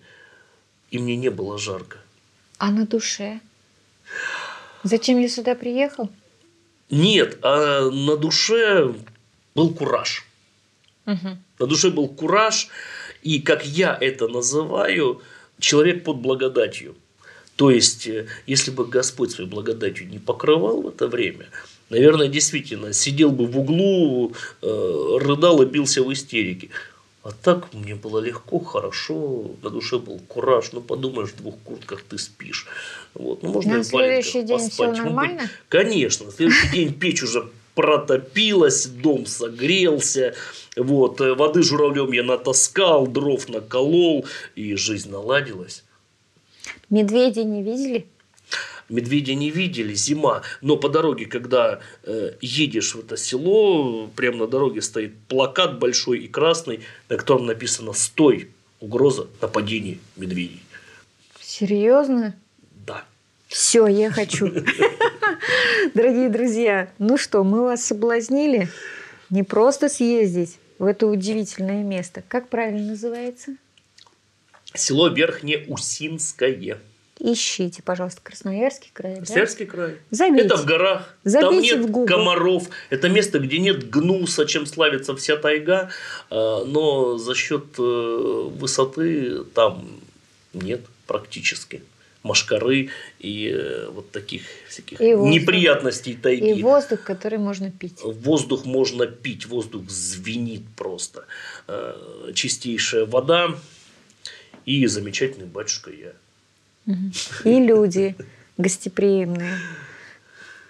[0.90, 1.98] И мне не было жарко.
[2.58, 3.40] А на душе?
[4.84, 6.08] Зачем я сюда приехал?
[6.90, 8.94] Нет, а на душе
[9.54, 10.24] был кураж.
[11.06, 11.36] Угу.
[11.58, 12.68] На душе был кураж,
[13.22, 15.22] и как я это называю,
[15.58, 16.94] человек под благодатью.
[17.56, 21.46] То есть, э, если бы Господь своей благодатью не покрывал в это время,
[21.92, 24.32] наверное, действительно сидел бы в углу,
[24.62, 26.70] э, рыдал и бился в истерике.
[27.22, 30.72] А так мне было легко, хорошо, на душе был кураж.
[30.72, 32.66] Ну, подумаешь, в двух куртках ты спишь.
[33.14, 33.42] Вот.
[33.42, 34.94] Ну, можно на следующий день поспать.
[34.94, 35.50] все нормально?
[35.68, 40.34] Конечно, на следующий день печь уже протопилась, дом согрелся,
[40.76, 44.26] вот, э, воды журавлем я натаскал, дров наколол,
[44.56, 45.84] и жизнь наладилась.
[46.90, 48.06] Медведи не видели?
[48.92, 54.46] Медведя не видели, зима, но по дороге, когда э, едешь в это село, прямо на
[54.46, 58.50] дороге стоит плакат большой и красный, на котором написано «Стой!
[58.80, 60.62] Угроза нападения медведей».
[61.40, 62.34] Серьезно?
[62.86, 63.04] Да.
[63.48, 64.48] Все, я хочу.
[65.94, 68.68] Дорогие друзья, ну что, мы вас соблазнили
[69.30, 72.22] не просто съездить в это удивительное место.
[72.28, 73.56] Как правильно называется?
[74.74, 76.80] Село Верхнее Усинское.
[77.24, 79.18] Ищите, пожалуйста, Красноярский край.
[79.18, 79.72] Красноярский да?
[79.72, 79.96] край.
[80.10, 80.46] Забейте.
[80.46, 81.14] Это в горах.
[81.22, 82.68] Забейте Там нет в комаров.
[82.90, 85.90] Это место, где нет гнуса, чем славится вся тайга.
[86.30, 89.88] А, но за счет э, высоты там
[90.52, 91.82] нет практически
[92.24, 96.58] машкары и э, вот таких всяких и неприятностей тайги.
[96.58, 98.00] И воздух, который можно пить.
[98.02, 101.26] Воздух можно пить, воздух звенит просто.
[101.68, 103.54] Э, чистейшая вода
[104.66, 106.12] и замечательный батюшка я.
[106.86, 108.16] И люди
[108.58, 109.58] гостеприимные.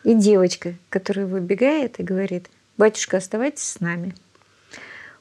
[0.04, 4.14] И девочка, которая выбегает и говорит, батюшка, оставайтесь с нами.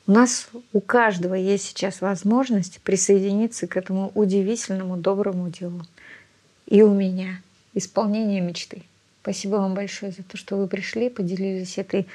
[0.08, 5.86] У нас у каждого есть сейчас возможность присоединиться к этому удивительному доброму делу.
[6.66, 7.42] И у меня
[7.74, 8.84] исполнение мечты.
[9.22, 12.08] Спасибо вам большое за то, что вы пришли, поделились этой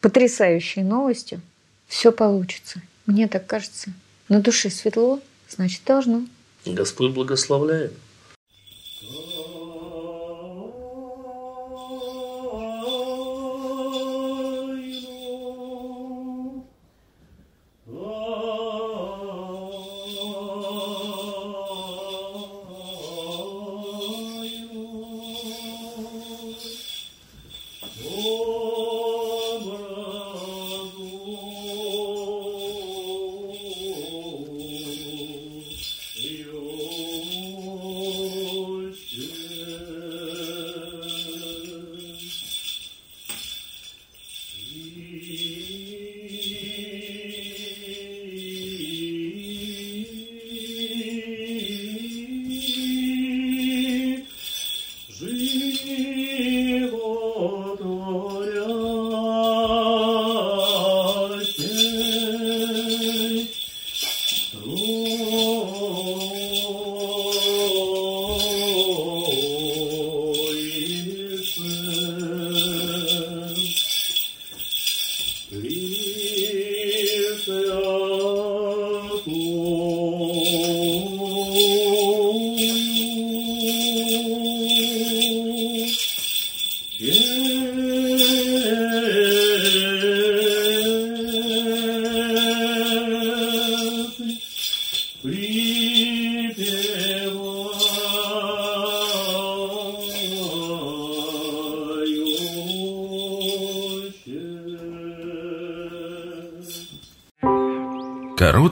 [0.00, 1.40] потрясающей новостью.
[1.88, 2.80] Все получится.
[3.06, 3.92] Мне так кажется.
[4.28, 6.22] На душе светло, значит должно.
[6.64, 7.92] Господь благословляет.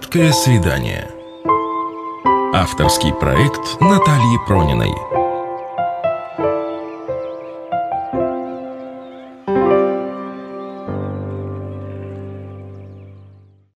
[0.03, 1.09] Короткое свидание.
[2.53, 5.12] Авторский проект Натальи Прониной.